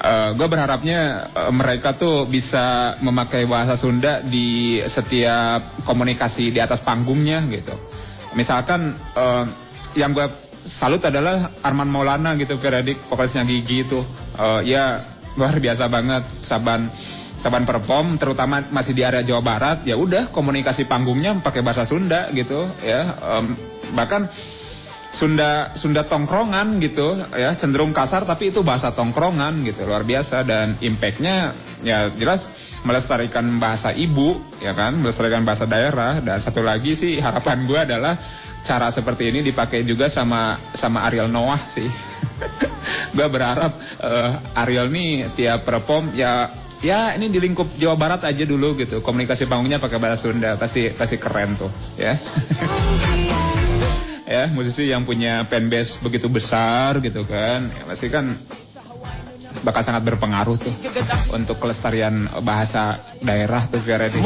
[0.01, 6.81] Uh, gue berharapnya uh, mereka tuh bisa memakai bahasa Sunda di setiap komunikasi di atas
[6.81, 7.77] panggungnya gitu.
[8.37, 9.45] Misalkan uh,
[9.97, 10.27] yang gue
[10.65, 14.05] salut adalah Arman Maulana gitu Feradik vokalisnya Gigi itu.
[14.37, 15.05] Uh, ya
[15.39, 16.23] luar biasa banget.
[16.43, 16.91] Saban
[17.39, 22.27] Saban perform terutama masih di area Jawa Barat ya udah komunikasi panggungnya pakai bahasa Sunda
[22.35, 23.15] gitu ya.
[23.23, 23.55] Um,
[23.95, 24.27] bahkan
[25.09, 30.45] Sunda Sunda tongkrongan gitu ya cenderung kasar tapi itu bahasa tongkrongan gitu luar biasa.
[30.45, 32.53] Dan impactnya ya jelas
[32.85, 36.21] melestarikan bahasa ibu ya kan melestarikan bahasa daerah.
[36.21, 38.13] Dan satu lagi sih harapan gue adalah
[38.61, 41.89] cara seperti ini dipakai juga sama sama Ariel Noah sih.
[43.15, 48.43] Gue berharap uh, Ariel nih tiap perform ya ya ini di lingkup Jawa Barat aja
[48.45, 49.01] dulu gitu.
[49.03, 52.15] Komunikasi panggungnya pakai bahasa Sunda pasti pasti keren tuh ya
[54.29, 58.37] ya musisi yang punya fanbase begitu besar gitu kan ya, pasti kan
[59.65, 60.71] bakal sangat berpengaruh tuh
[61.33, 64.21] untuk kelestarian bahasa daerah tuh Fiaredi.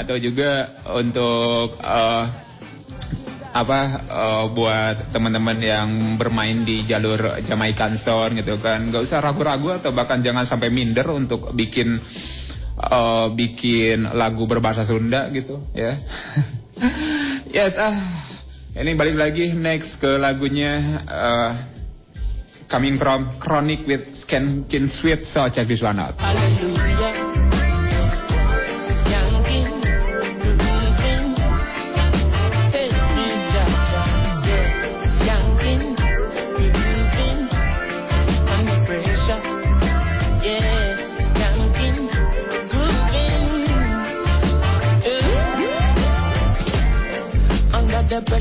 [0.00, 2.24] Atau juga untuk uh,
[3.50, 9.74] apa uh, buat teman-teman yang bermain di jalur Jamaican Sound gitu kan nggak usah ragu-ragu
[9.74, 11.98] atau bahkan jangan sampai minder untuk bikin
[12.80, 16.00] uh, bikin lagu berbahasa Sunda gitu ya.
[17.50, 17.92] Yes ah.
[18.72, 20.80] Ini balik lagi next ke lagunya
[21.10, 21.52] uh,
[22.70, 27.59] coming from Chronic with Skin Sweet so check this one out the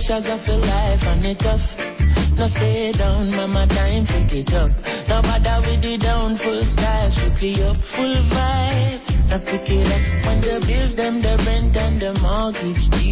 [0.10, 2.38] pressures of your life and it tough.
[2.38, 4.72] No stay down, mama, time pick it up.
[5.08, 9.30] No bother with the down, full style, strictly up, full vibes.
[9.30, 13.08] Now pick it up when the bills, them, the rent and the mortgage due.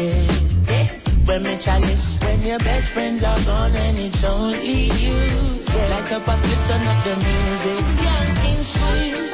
[0.00, 0.32] Yeah,
[0.70, 1.00] yeah.
[1.26, 5.12] When me chalice, when your best friends are gone and it's only you.
[5.12, 8.32] Yeah, like a pass, turn up the music.
[8.62, 9.32] Sweet.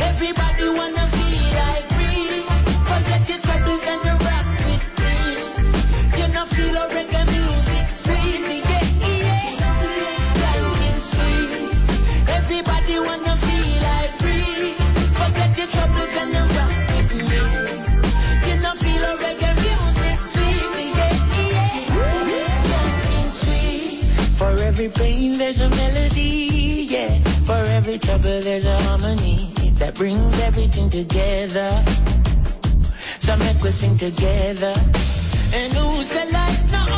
[0.00, 0.69] Everybody
[25.52, 27.18] there's a melody, yeah.
[27.44, 31.84] For every trouble, there's a harmony that brings everything together.
[33.18, 34.74] So make us sing together.
[35.52, 36.68] And who's the light?
[36.70, 36.89] No.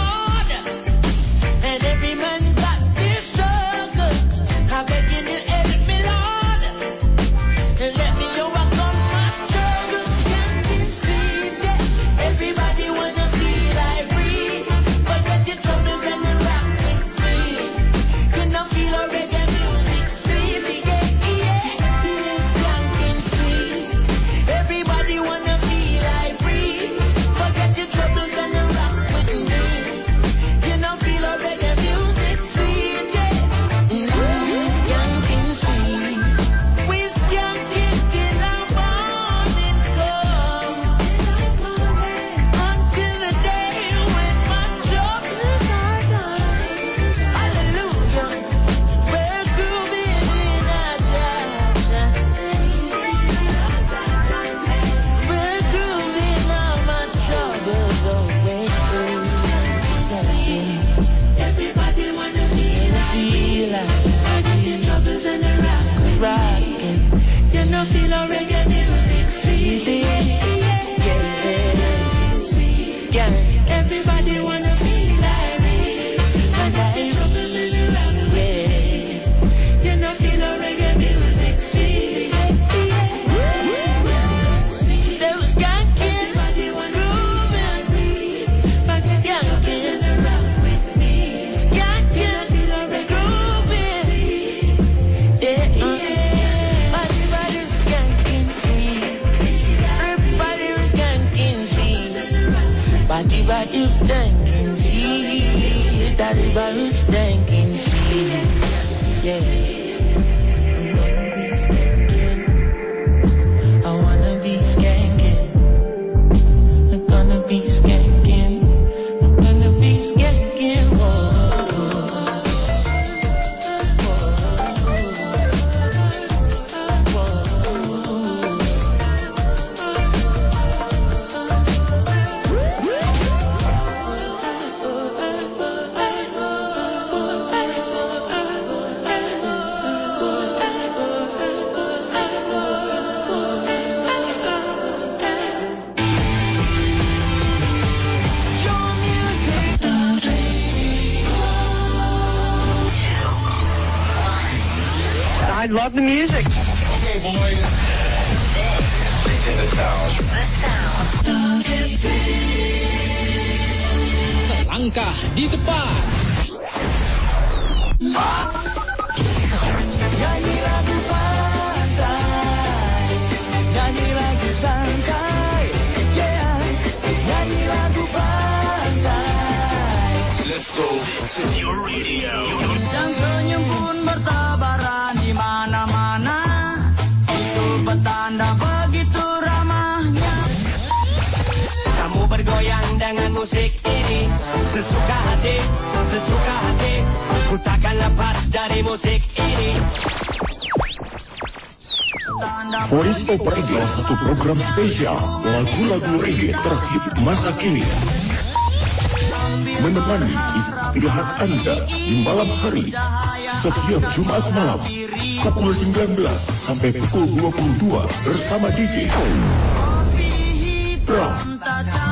[216.62, 219.10] sampai pukul 22 bersama DJ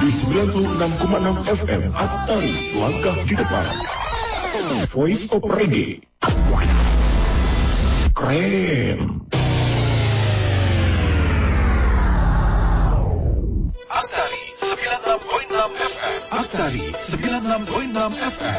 [0.02, 3.66] di 96,6 FM Atari Langkah di Depan.
[4.90, 6.02] Voice of Reggae.
[8.10, 9.22] Keren.
[13.86, 18.49] Atari 96.6 FM Atari 96.6 FM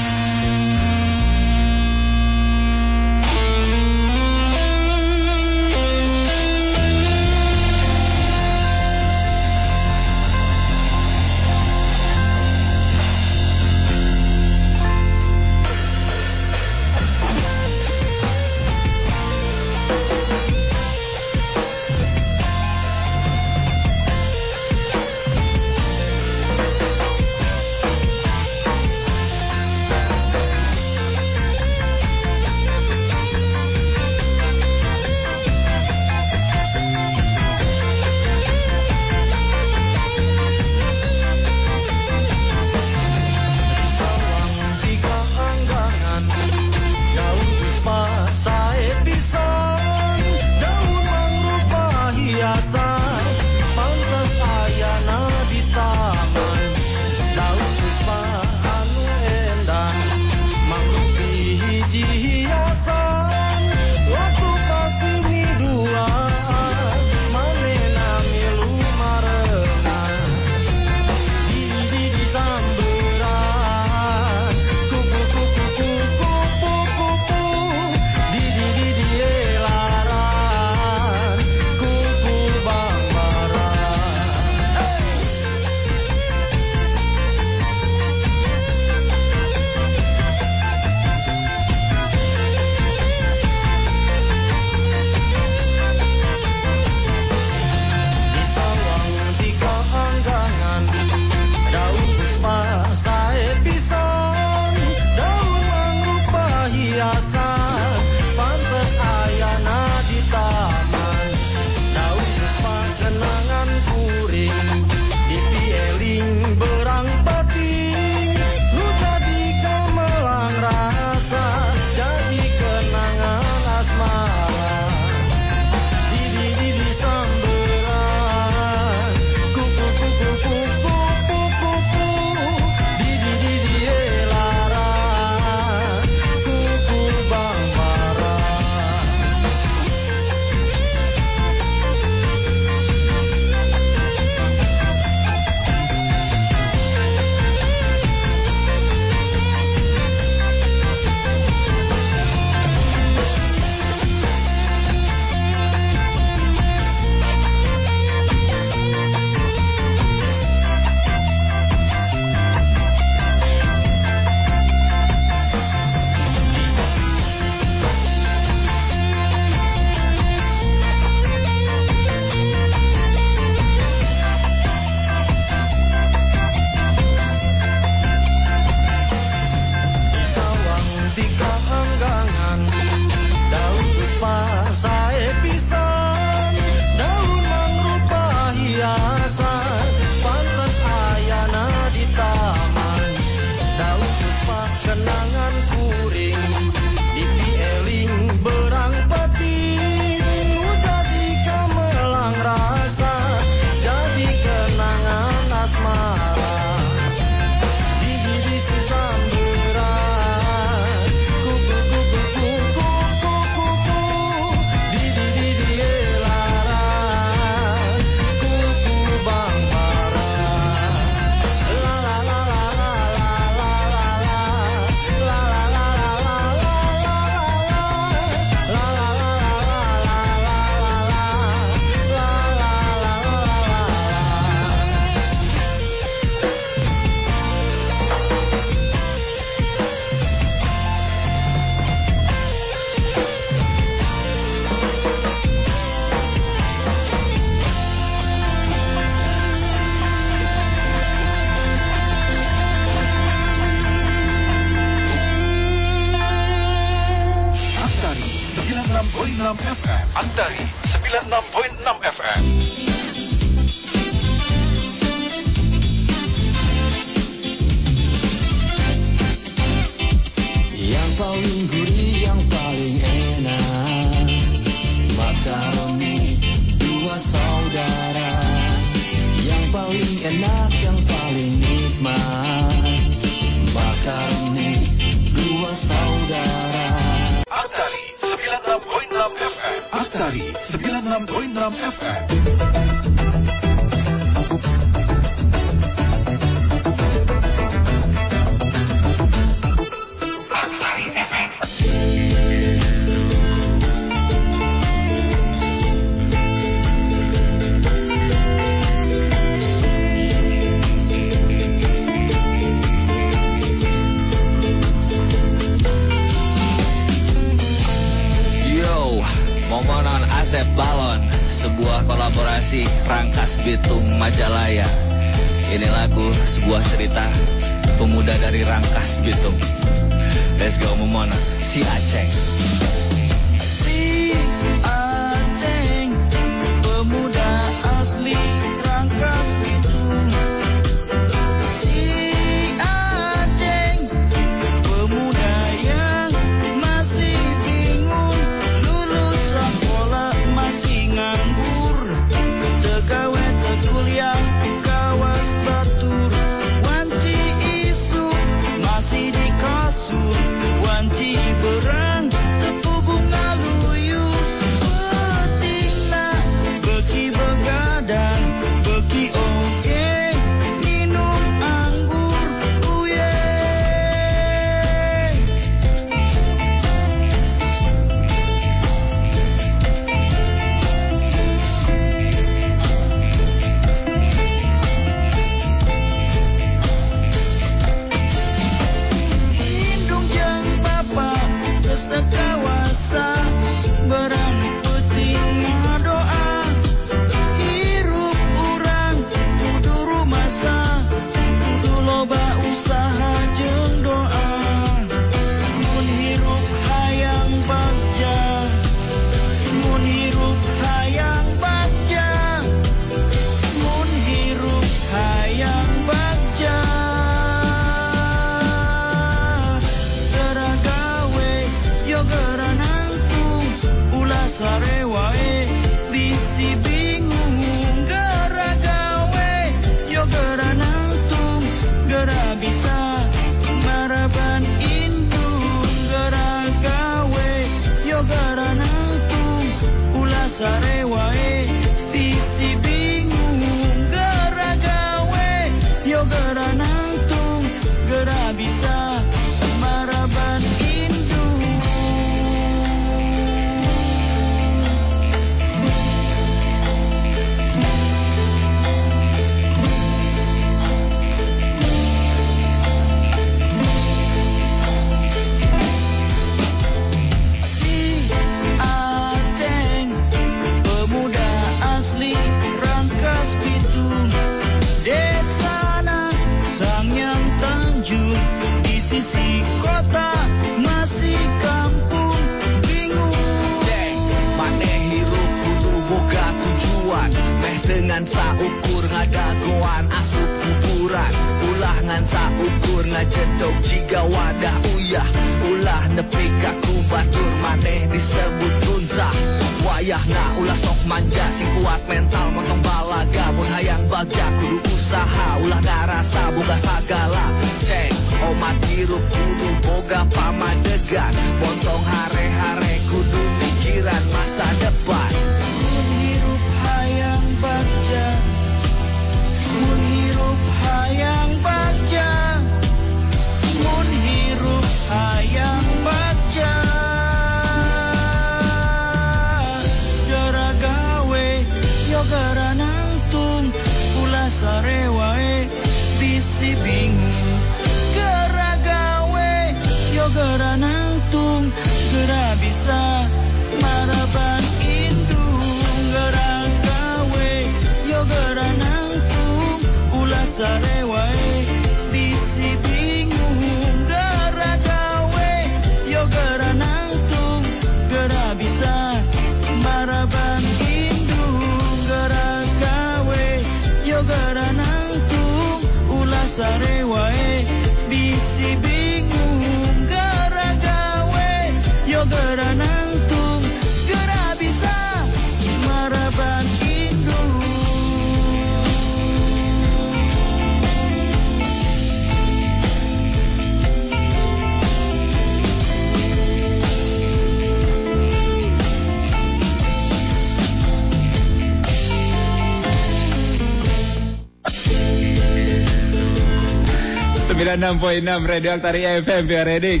[597.68, 600.00] 96.6 Radio Aktari FM Redik.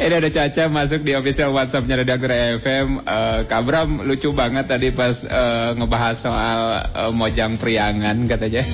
[0.00, 3.04] Ini ada Caca masuk di official WhatsAppnya Radio Aktari FM.
[3.04, 8.64] Uh, Kak Bram lucu banget tadi pas uh, ngebahas soal uh, mojang priangan katanya.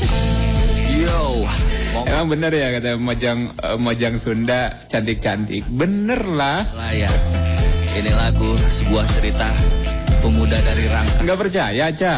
[0.94, 1.42] Yo.
[2.06, 5.66] Emang bener ya kata mojang uh, mojang Sunda cantik-cantik.
[5.66, 6.70] Bener lah.
[6.70, 7.10] Lah ya.
[7.98, 9.50] Ini lagu sebuah cerita
[10.22, 11.18] pemuda dari Rangka.
[11.18, 12.14] Enggak percaya, Ca.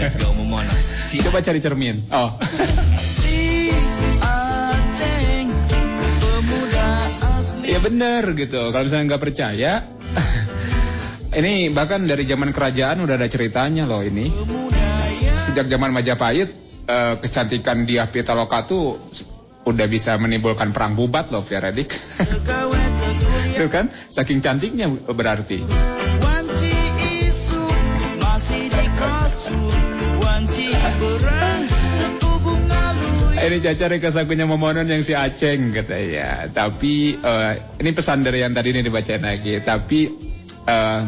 [0.00, 0.72] Let's go Momona.
[1.20, 2.08] Coba cari cermin.
[2.08, 2.40] Oh.
[7.80, 8.70] bener gitu.
[8.70, 9.72] Kalau misalnya nggak percaya,
[11.40, 14.28] ini bahkan dari zaman kerajaan udah ada ceritanya loh ini.
[15.40, 16.48] Sejak zaman Majapahit,
[16.84, 19.00] eh, kecantikan Diah Pitaloka tuh
[19.64, 21.92] udah bisa menimbulkan perang bubat loh, Via Redik.
[23.60, 25.60] Tuh kan, saking cantiknya berarti.
[33.40, 36.44] Ini Caca request lagunya Momonon yang si Aceng katanya.
[36.52, 39.56] Tapi eh, ini pesan dari yang tadi ini dibacain lagi.
[39.64, 40.00] Tapi
[40.68, 41.00] eh,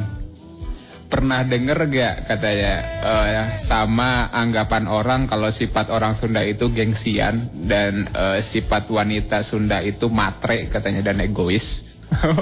[1.12, 8.08] pernah denger gak katanya eh, sama anggapan orang kalau sifat orang Sunda itu gengsian dan
[8.08, 11.84] eh, sifat wanita Sunda itu matre katanya dan egois.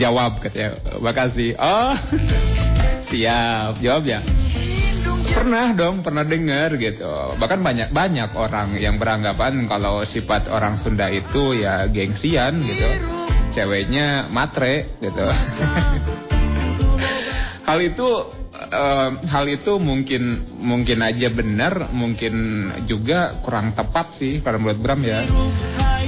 [0.00, 0.74] Jawab katanya.
[0.98, 1.54] Makasih.
[1.54, 1.94] Oh.
[3.08, 3.78] Siap.
[3.78, 4.26] Jawab ya.
[5.28, 7.08] Pernah dong, pernah dengar gitu.
[7.36, 12.88] Bahkan banyak banyak orang yang beranggapan kalau sifat orang Sunda itu ya gengsian gitu.
[13.52, 15.24] Ceweknya matre gitu.
[17.68, 18.08] hal itu
[18.56, 25.00] eh, hal itu mungkin mungkin aja benar, mungkin juga kurang tepat sih kalau menurut Bram
[25.04, 25.20] ya.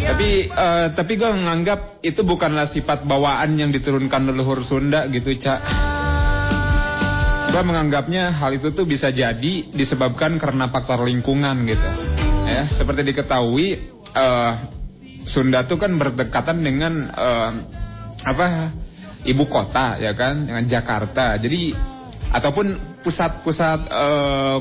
[0.00, 5.99] Tapi eh, tapi gue menganggap itu bukanlah sifat bawaan yang diturunkan leluhur Sunda gitu, Cak.
[7.50, 11.88] Gue menganggapnya hal itu tuh bisa jadi disebabkan karena faktor lingkungan gitu.
[12.46, 13.66] Ya, seperti diketahui
[14.14, 14.52] eh,
[15.26, 17.50] Sunda tuh kan berdekatan dengan eh,
[18.22, 18.70] apa
[19.26, 21.42] ibu kota ya kan dengan Jakarta.
[21.42, 21.74] Jadi
[22.30, 24.58] ataupun pusat-pusat eh,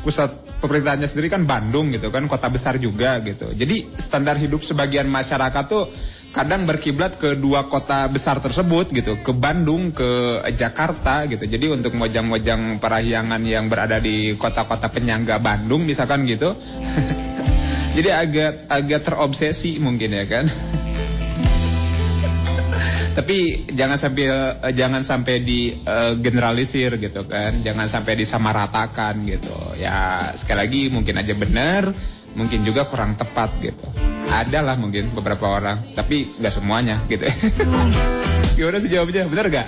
[0.00, 0.30] pusat
[0.64, 3.52] pemerintahnya sendiri kan Bandung gitu kan kota besar juga gitu.
[3.52, 5.92] Jadi standar hidup sebagian masyarakat tuh
[6.34, 11.46] kadang berkiblat ke dua kota besar tersebut gitu, ke Bandung, ke Jakarta gitu.
[11.46, 16.58] Jadi untuk mojang-mojang parahyangan yang berada di kota-kota penyangga Bandung misalkan gitu.
[17.96, 20.50] Jadi agak agak terobsesi mungkin ya kan.
[23.14, 27.62] Tapi jangan sampai eh, jangan sampai di eh, generalisir gitu kan.
[27.62, 29.78] Jangan sampai disamaratakan gitu.
[29.78, 31.94] Ya sekali lagi mungkin aja benar,
[32.34, 33.86] mungkin juga kurang tepat gitu.
[34.28, 37.26] Ada lah mungkin beberapa orang, tapi nggak semuanya gitu.
[38.58, 39.26] Gimana sih jawabnya?
[39.26, 39.66] Benar gak?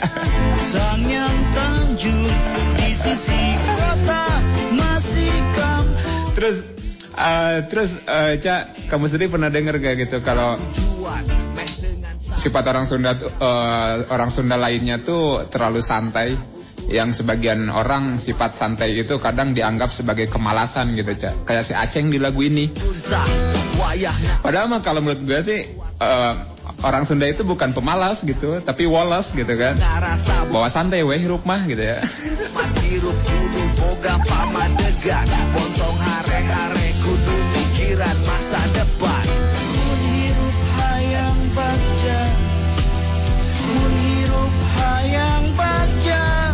[0.70, 2.30] Sang yang tanjung
[2.78, 4.24] di sisi kota
[4.78, 5.98] masih kamu
[6.38, 6.56] Terus
[7.18, 10.54] eh, terus eh, Cak, kamu sendiri pernah dengar gak gitu kalau
[12.36, 16.55] sifat orang Sunda tuh, eh, orang Sunda lainnya tuh terlalu santai
[16.86, 21.46] yang sebagian orang sifat santai itu kadang dianggap sebagai kemalasan gitu Cak.
[21.46, 22.70] Kayak si Aceng di lagu ini.
[24.42, 26.34] Padahal mah kalau menurut gue sih eh,
[26.82, 29.78] orang Sunda itu bukan pemalas gitu, tapi woles gitu kan.
[30.50, 31.98] Bawa santai weh mah gitu ya.
[38.26, 39.24] Masa depan
[44.76, 46.45] hayang baca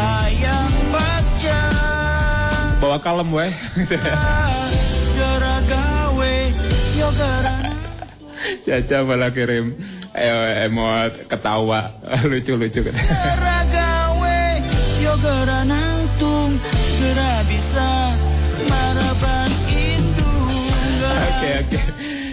[0.00, 1.60] hayang baca.
[2.80, 3.52] Bawa kalem weh.
[7.00, 7.08] Yo
[8.64, 9.76] Caca malah kirim
[10.16, 11.92] eh, emot ketawa.
[12.30, 12.80] Lucu-lucu.
[12.88, 14.40] Gara gawe
[15.00, 16.60] yo gara nangtung
[17.00, 18.16] Gara bisa
[18.68, 20.52] marapan indung
[21.00, 21.80] gara Oke oke.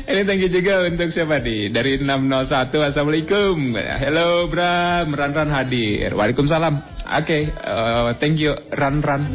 [0.08, 1.68] Ini thank you juga untuk siapa nih?
[1.68, 3.76] Dari 601 Assalamualaikum.
[3.76, 6.16] Hello Bram, Ran Ran hadir.
[6.16, 6.80] Waalaikumsalam.
[7.12, 9.28] Oke, eh, thank you Ran Ran.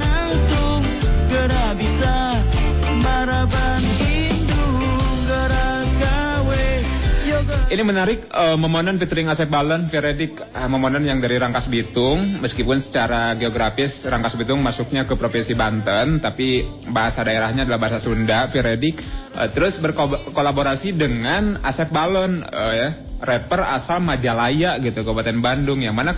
[7.73, 12.45] Ini menarik eh, Memonan featuring Asep Balon, Veredik eh, Memonan yang dari Rangkas Bitung.
[12.45, 18.45] Meskipun secara geografis Rangkas Bitung masuknya ke Provinsi Banten Tapi bahasa daerahnya adalah bahasa Sunda,
[18.53, 19.01] Veredik
[19.33, 22.89] Eh, Terus berkolaborasi dengan Asep Balon eh, ya
[23.25, 26.13] Rapper asal Majalaya gitu, Kabupaten Bandung Yang mana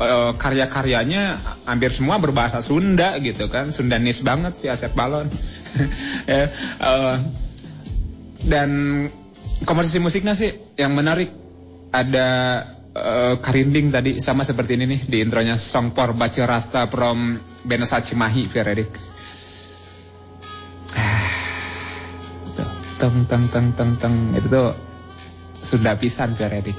[0.00, 1.36] eh, karya-karyanya
[1.68, 3.76] hampir semua berbahasa Sunda gitu kan.
[3.76, 5.28] Sundanis banget si Asep Balon
[6.32, 6.48] ya,
[6.80, 7.16] eh,
[8.40, 8.72] Dan
[9.62, 11.30] komposisi musiknya sih yang menarik
[11.94, 12.28] ada
[12.90, 18.02] uh, Karinding tadi sama seperti ini nih di intronya Song Por baca Rasta from Benesa
[18.02, 18.90] Cimahi Veredik.
[22.98, 24.70] Teng teng teng teng teng itu tuh
[25.62, 26.78] sudah pisan Veredik.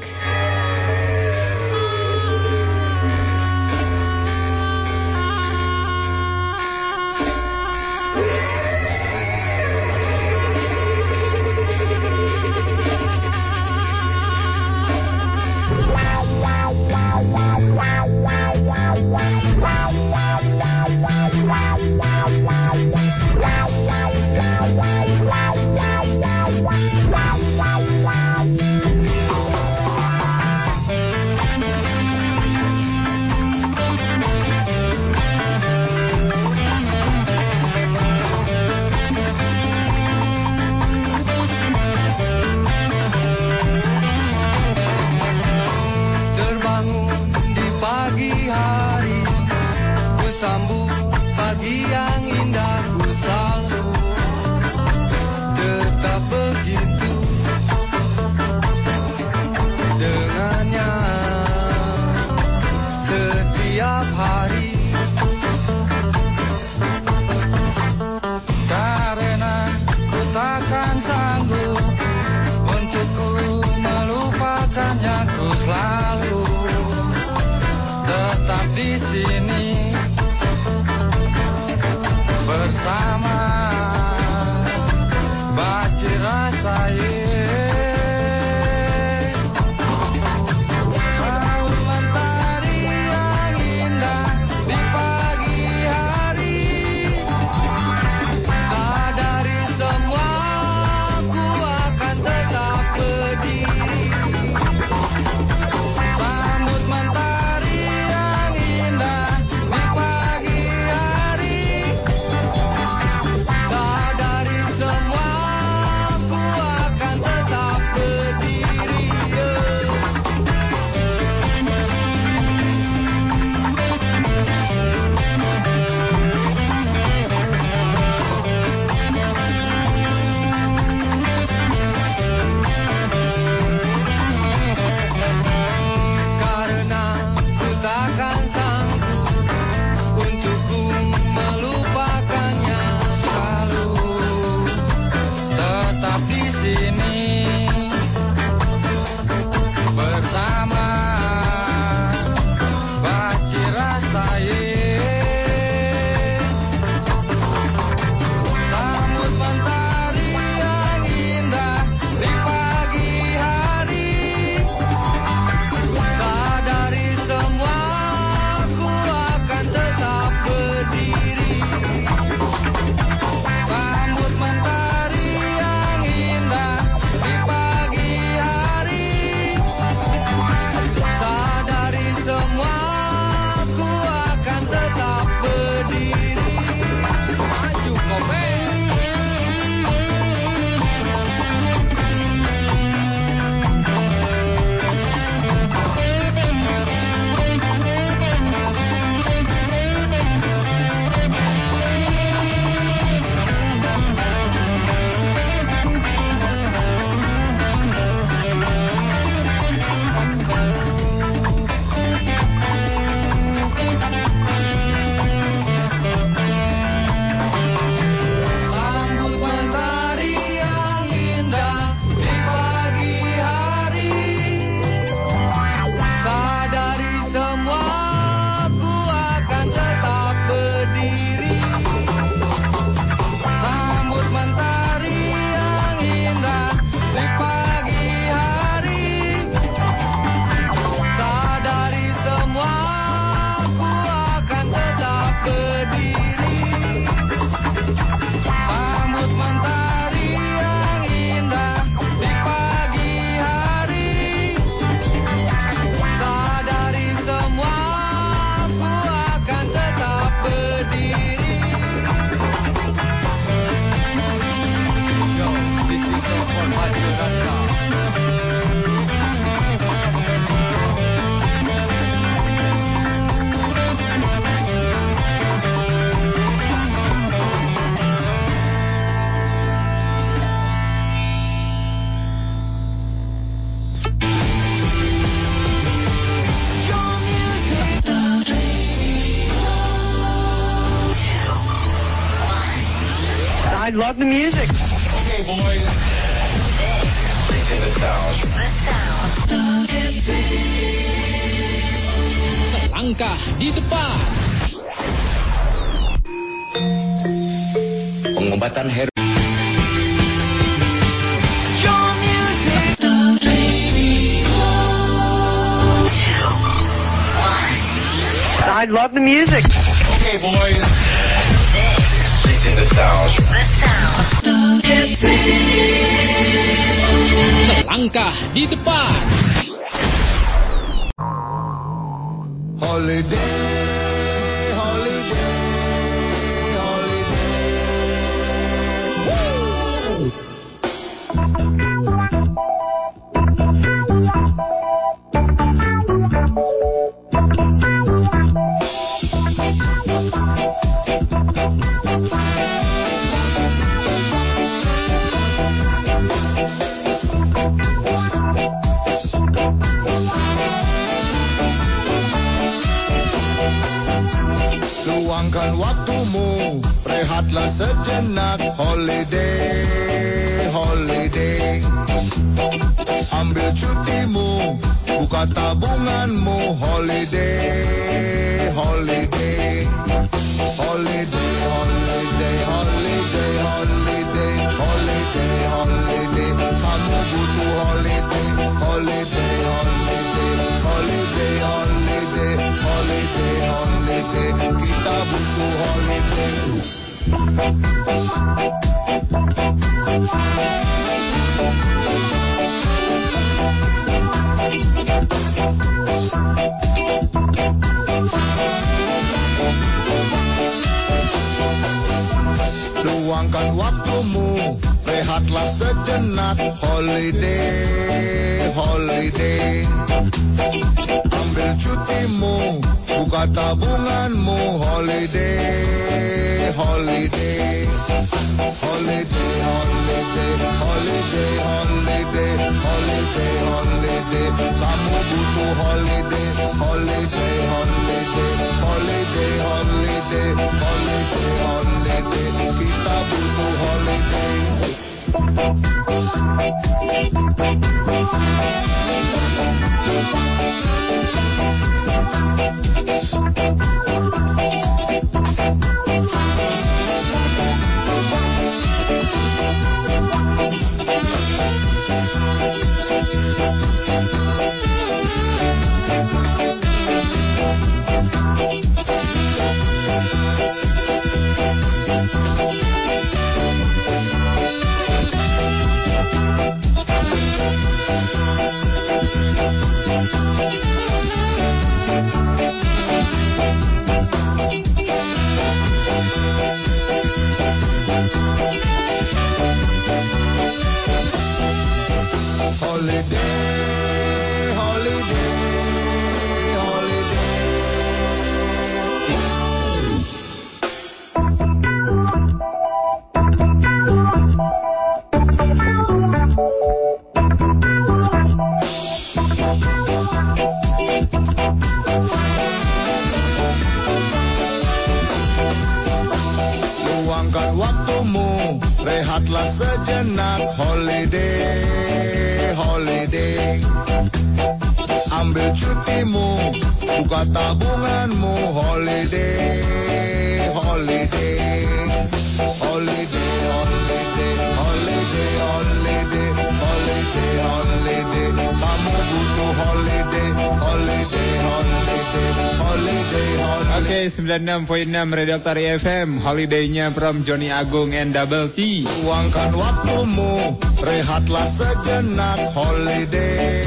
[544.66, 549.06] 96.6 Radio Tari FM, holiday-nya from Johnny Agung and Double T.
[549.06, 550.74] Luangkan waktumu,
[551.06, 553.86] rehatlah sejenak Holiday,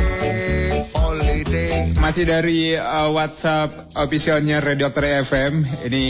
[0.94, 5.66] holiday Masih dari uh, WhatsApp officialnya Radio Tari FM.
[5.82, 6.04] Ini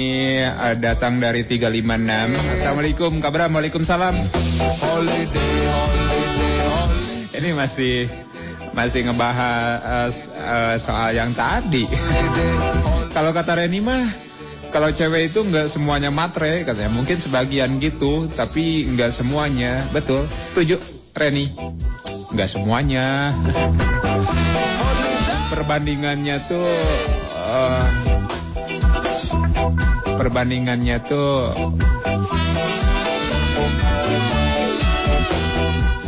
[0.52, 2.36] uh, datang dari 356.
[2.60, 4.12] Assalamualaikum, kabar Waalaikumsalam.
[4.84, 8.04] Holiday, holiday, holiday Ini masih
[8.76, 11.88] masih ngebahas uh, soal yang tadi.
[13.16, 14.27] Kalau kata Reni mah
[14.68, 16.88] kalau cewek itu nggak semuanya matre katanya.
[16.92, 19.88] Mungkin sebagian gitu, tapi nggak semuanya.
[19.90, 20.78] Betul, setuju
[21.16, 21.52] Reni.
[22.32, 23.32] Nggak semuanya.
[25.52, 26.68] Perbandingannya tuh
[27.34, 27.86] eh,
[30.18, 31.56] perbandingannya tuh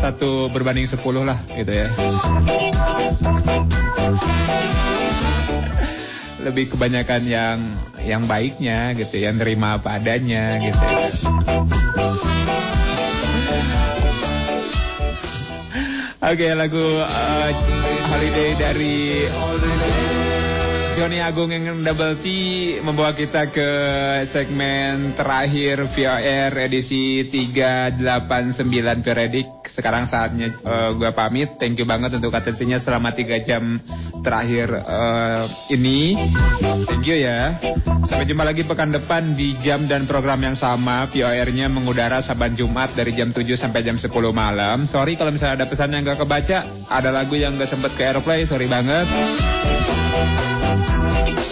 [0.00, 1.88] satu berbanding 10 lah gitu ya.
[6.40, 7.58] Lebih kebanyakan yang
[8.00, 10.80] yang baiknya gitu, yang nerima apa adanya gitu.
[10.80, 10.98] Ya.
[16.20, 17.50] Oke, lagu uh,
[18.12, 19.24] Holiday dari
[21.00, 22.26] Johnny Agung yang double T
[22.84, 23.70] membawa kita ke
[24.28, 29.59] segmen terakhir VOR edisi 389 periodik.
[29.80, 31.56] Sekarang saatnya uh, gue pamit.
[31.56, 33.80] Thank you banget untuk atensinya selama 3 jam
[34.20, 36.20] terakhir uh, ini.
[36.84, 37.56] Thank you ya.
[38.04, 41.08] Sampai jumpa lagi pekan depan di jam dan program yang sama.
[41.08, 44.84] VOR-nya mengudara saban Jumat dari jam 7 sampai jam 10 malam.
[44.84, 46.68] Sorry kalau misalnya ada pesan yang gak kebaca.
[46.92, 48.44] Ada lagu yang gak sempet ke airplay.
[48.44, 49.08] Sorry banget.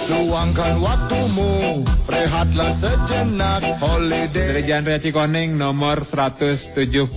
[0.09, 4.57] Luangkan waktumu, rehatlah sejenak, holiday.
[4.57, 7.13] Dari Jalan Raya Cikoneng nomor 171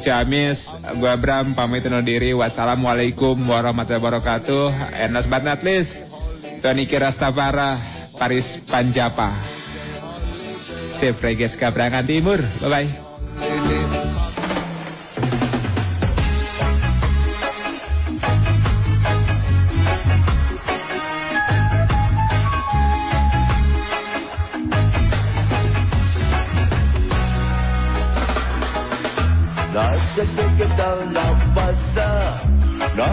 [0.00, 2.32] Ciamis, gua Bram pamit undur diri.
[2.32, 4.72] Wassalamualaikum warahmatullahi wabarakatuh.
[5.12, 6.08] Not least,
[6.64, 7.76] Tony Kirastapara,
[8.16, 9.36] Paris Panjapa.
[10.88, 12.40] Sip Regeska Berangan Timur.
[12.64, 12.88] Bye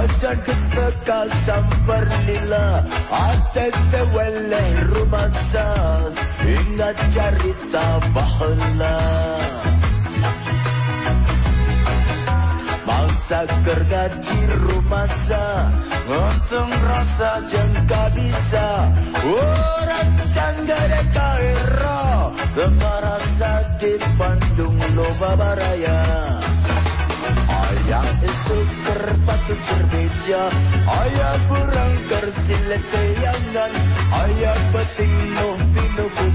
[0.08, 0.18] bye.
[0.18, 5.68] Nojan kesteka samper lila Atete wele rumah sa
[6.42, 9.00] Ingat cerita bahala
[12.88, 15.70] Mangsa kergaji rumah sa
[16.08, 18.90] Untung rasa jengka bisa
[19.22, 26.57] Orang canggare kaira Rasa di Bandung loba baraya
[27.88, 30.52] Ayah esok kerpatut berbeja.
[30.92, 33.72] Ayah kurang kersilet keyangan
[34.12, 36.28] Ayah peting noh pino ku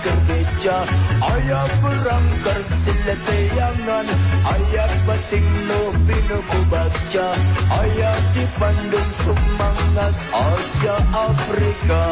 [0.00, 0.84] kerbeja
[1.20, 4.06] Ayah kurang kersilet teyangan
[4.44, 7.28] Ayah peting no bino ku baca
[7.80, 8.44] Ayah di
[9.14, 12.04] semangat Asia Afrika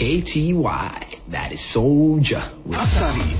[0.00, 1.18] from WKTY.
[1.28, 2.42] That is Soldier.
[2.70, 3.36] Astari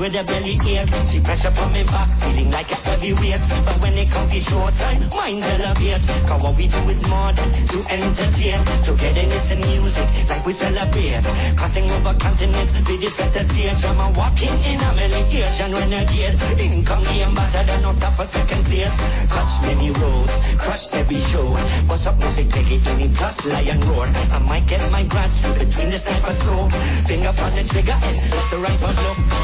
[0.00, 0.88] with a belly ache.
[1.04, 3.40] See pressure from me back, feeling like a heavyweight.
[3.64, 6.00] But when it comes to showtime, mind elevate.
[6.26, 8.64] Cause what we do is more than to entertain.
[8.82, 11.22] Togetherness and music, like we celebrate.
[11.56, 13.84] Crossing over continents, we just set the stage.
[13.84, 16.40] I'm a walking in a medication renegade.
[16.58, 18.96] In come the ambassador, no stop for second place.
[19.28, 21.52] Touch many roads, crush every show.
[21.86, 24.06] What's up, music, take it in plus lion roar.
[24.06, 26.72] I might get my grad between the sniper scope.
[27.04, 29.39] Finger on the trigger and let the rifle blow.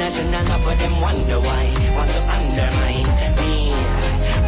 [0.00, 1.64] And international, enough of them wonder why.
[1.92, 3.04] Want to undermine
[3.36, 3.68] me.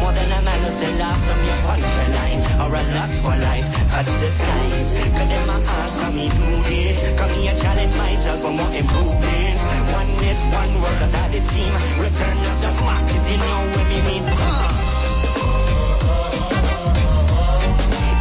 [0.01, 2.41] More than a man who say last from your punchline.
[2.57, 4.89] Or a lust for life, touch the skies.
[5.13, 6.97] Cause them my ask come me do this.
[7.19, 9.61] Come here challenge myself for more improvements.
[9.93, 11.73] One is one word that it seem.
[12.01, 14.25] Return of the Mac if you know what me mean.
[14.25, 14.73] Uh.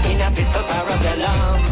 [0.05, 1.65] In a pistol parabellum.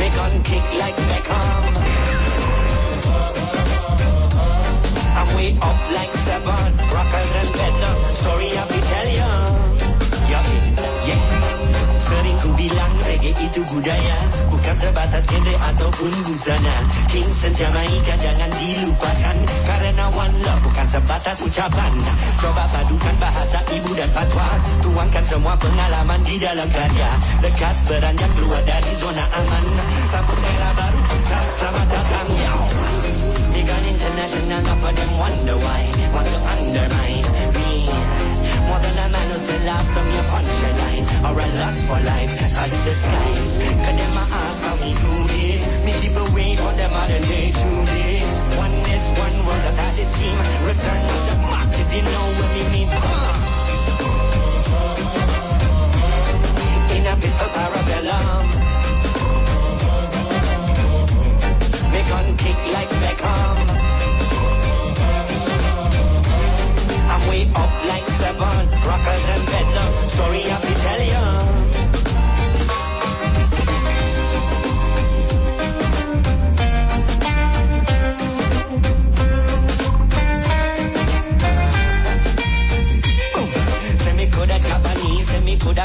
[0.00, 1.83] Me gun kick like Beckham.
[5.44, 6.72] Way up like seven.
[6.88, 7.98] Rockers and bedlam.
[8.16, 9.30] Story I be tell ya.
[10.24, 10.46] Yeah,
[11.04, 11.20] yeah.
[12.00, 14.24] Sering ku bilang reggae itu budaya.
[14.48, 16.88] Bukan sebatas genre ataupun busana.
[17.12, 19.36] Kingston Jamaica jangan dilupakan.
[19.68, 21.92] Karena one love bukan sebatas ucapan.
[22.40, 24.48] Coba padukan bahasa ibu dan patwa
[24.80, 27.20] Tuangkan semua pengalaman di dalam karya.
[27.44, 29.64] Lekas beranjak keluar dari zona aman.
[30.08, 31.00] Sambut era baru
[31.60, 32.93] selamat datang on
[34.04, 35.80] international, enough of them wonder why.
[36.12, 37.24] Want to undermine
[37.56, 37.88] me?
[38.68, 41.04] More than a man who say love from your punchline.
[41.24, 43.40] Or a lust for life, touch the skies
[43.80, 47.48] Cause them my ask how me do this Me keep away for the modern day
[47.48, 48.28] to this
[48.60, 50.36] One is one that I did seem.
[50.68, 52.90] Return of the mark if you know what me mean.
[56.92, 58.44] In a pistol parabellum.
[61.92, 63.73] Me gun kick like Beckham
[67.28, 70.08] Way up like seven rockers and bedlam.
[70.08, 71.43] Story I be tell.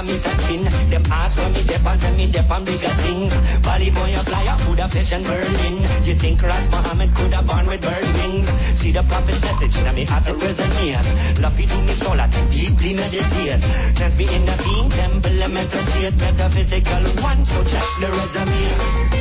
[0.03, 0.63] Me coulda Chin.
[0.89, 3.33] Them ask when me dep on, say me dep on bigger things.
[3.59, 5.81] Bali boy a flyer, coulda fish in Berlin.
[6.03, 8.49] You think Ras Muhammad coulda born with bird wings?
[8.79, 11.41] See the prophet message in me heart it resonates.
[11.41, 13.61] Love do me soul, I deeply meditate.
[13.95, 17.45] Trans me in the being temple, and mental state, metaphysical one.
[17.45, 19.18] So check the resume.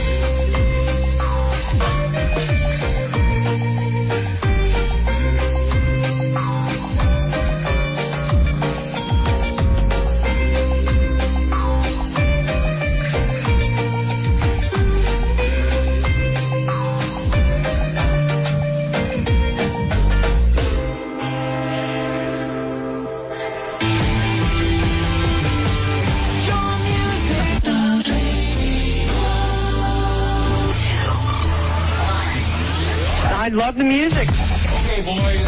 [33.59, 34.29] Love the music.
[34.29, 35.43] Okay, boys.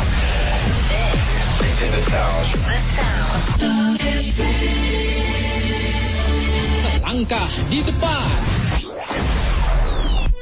[1.63, 2.47] This is the sound.
[6.83, 8.31] Selangkah di depan.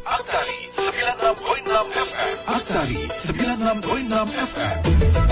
[0.09, 2.33] Aktari 96.6 FM.
[2.49, 5.27] Aktari 96.6 FM.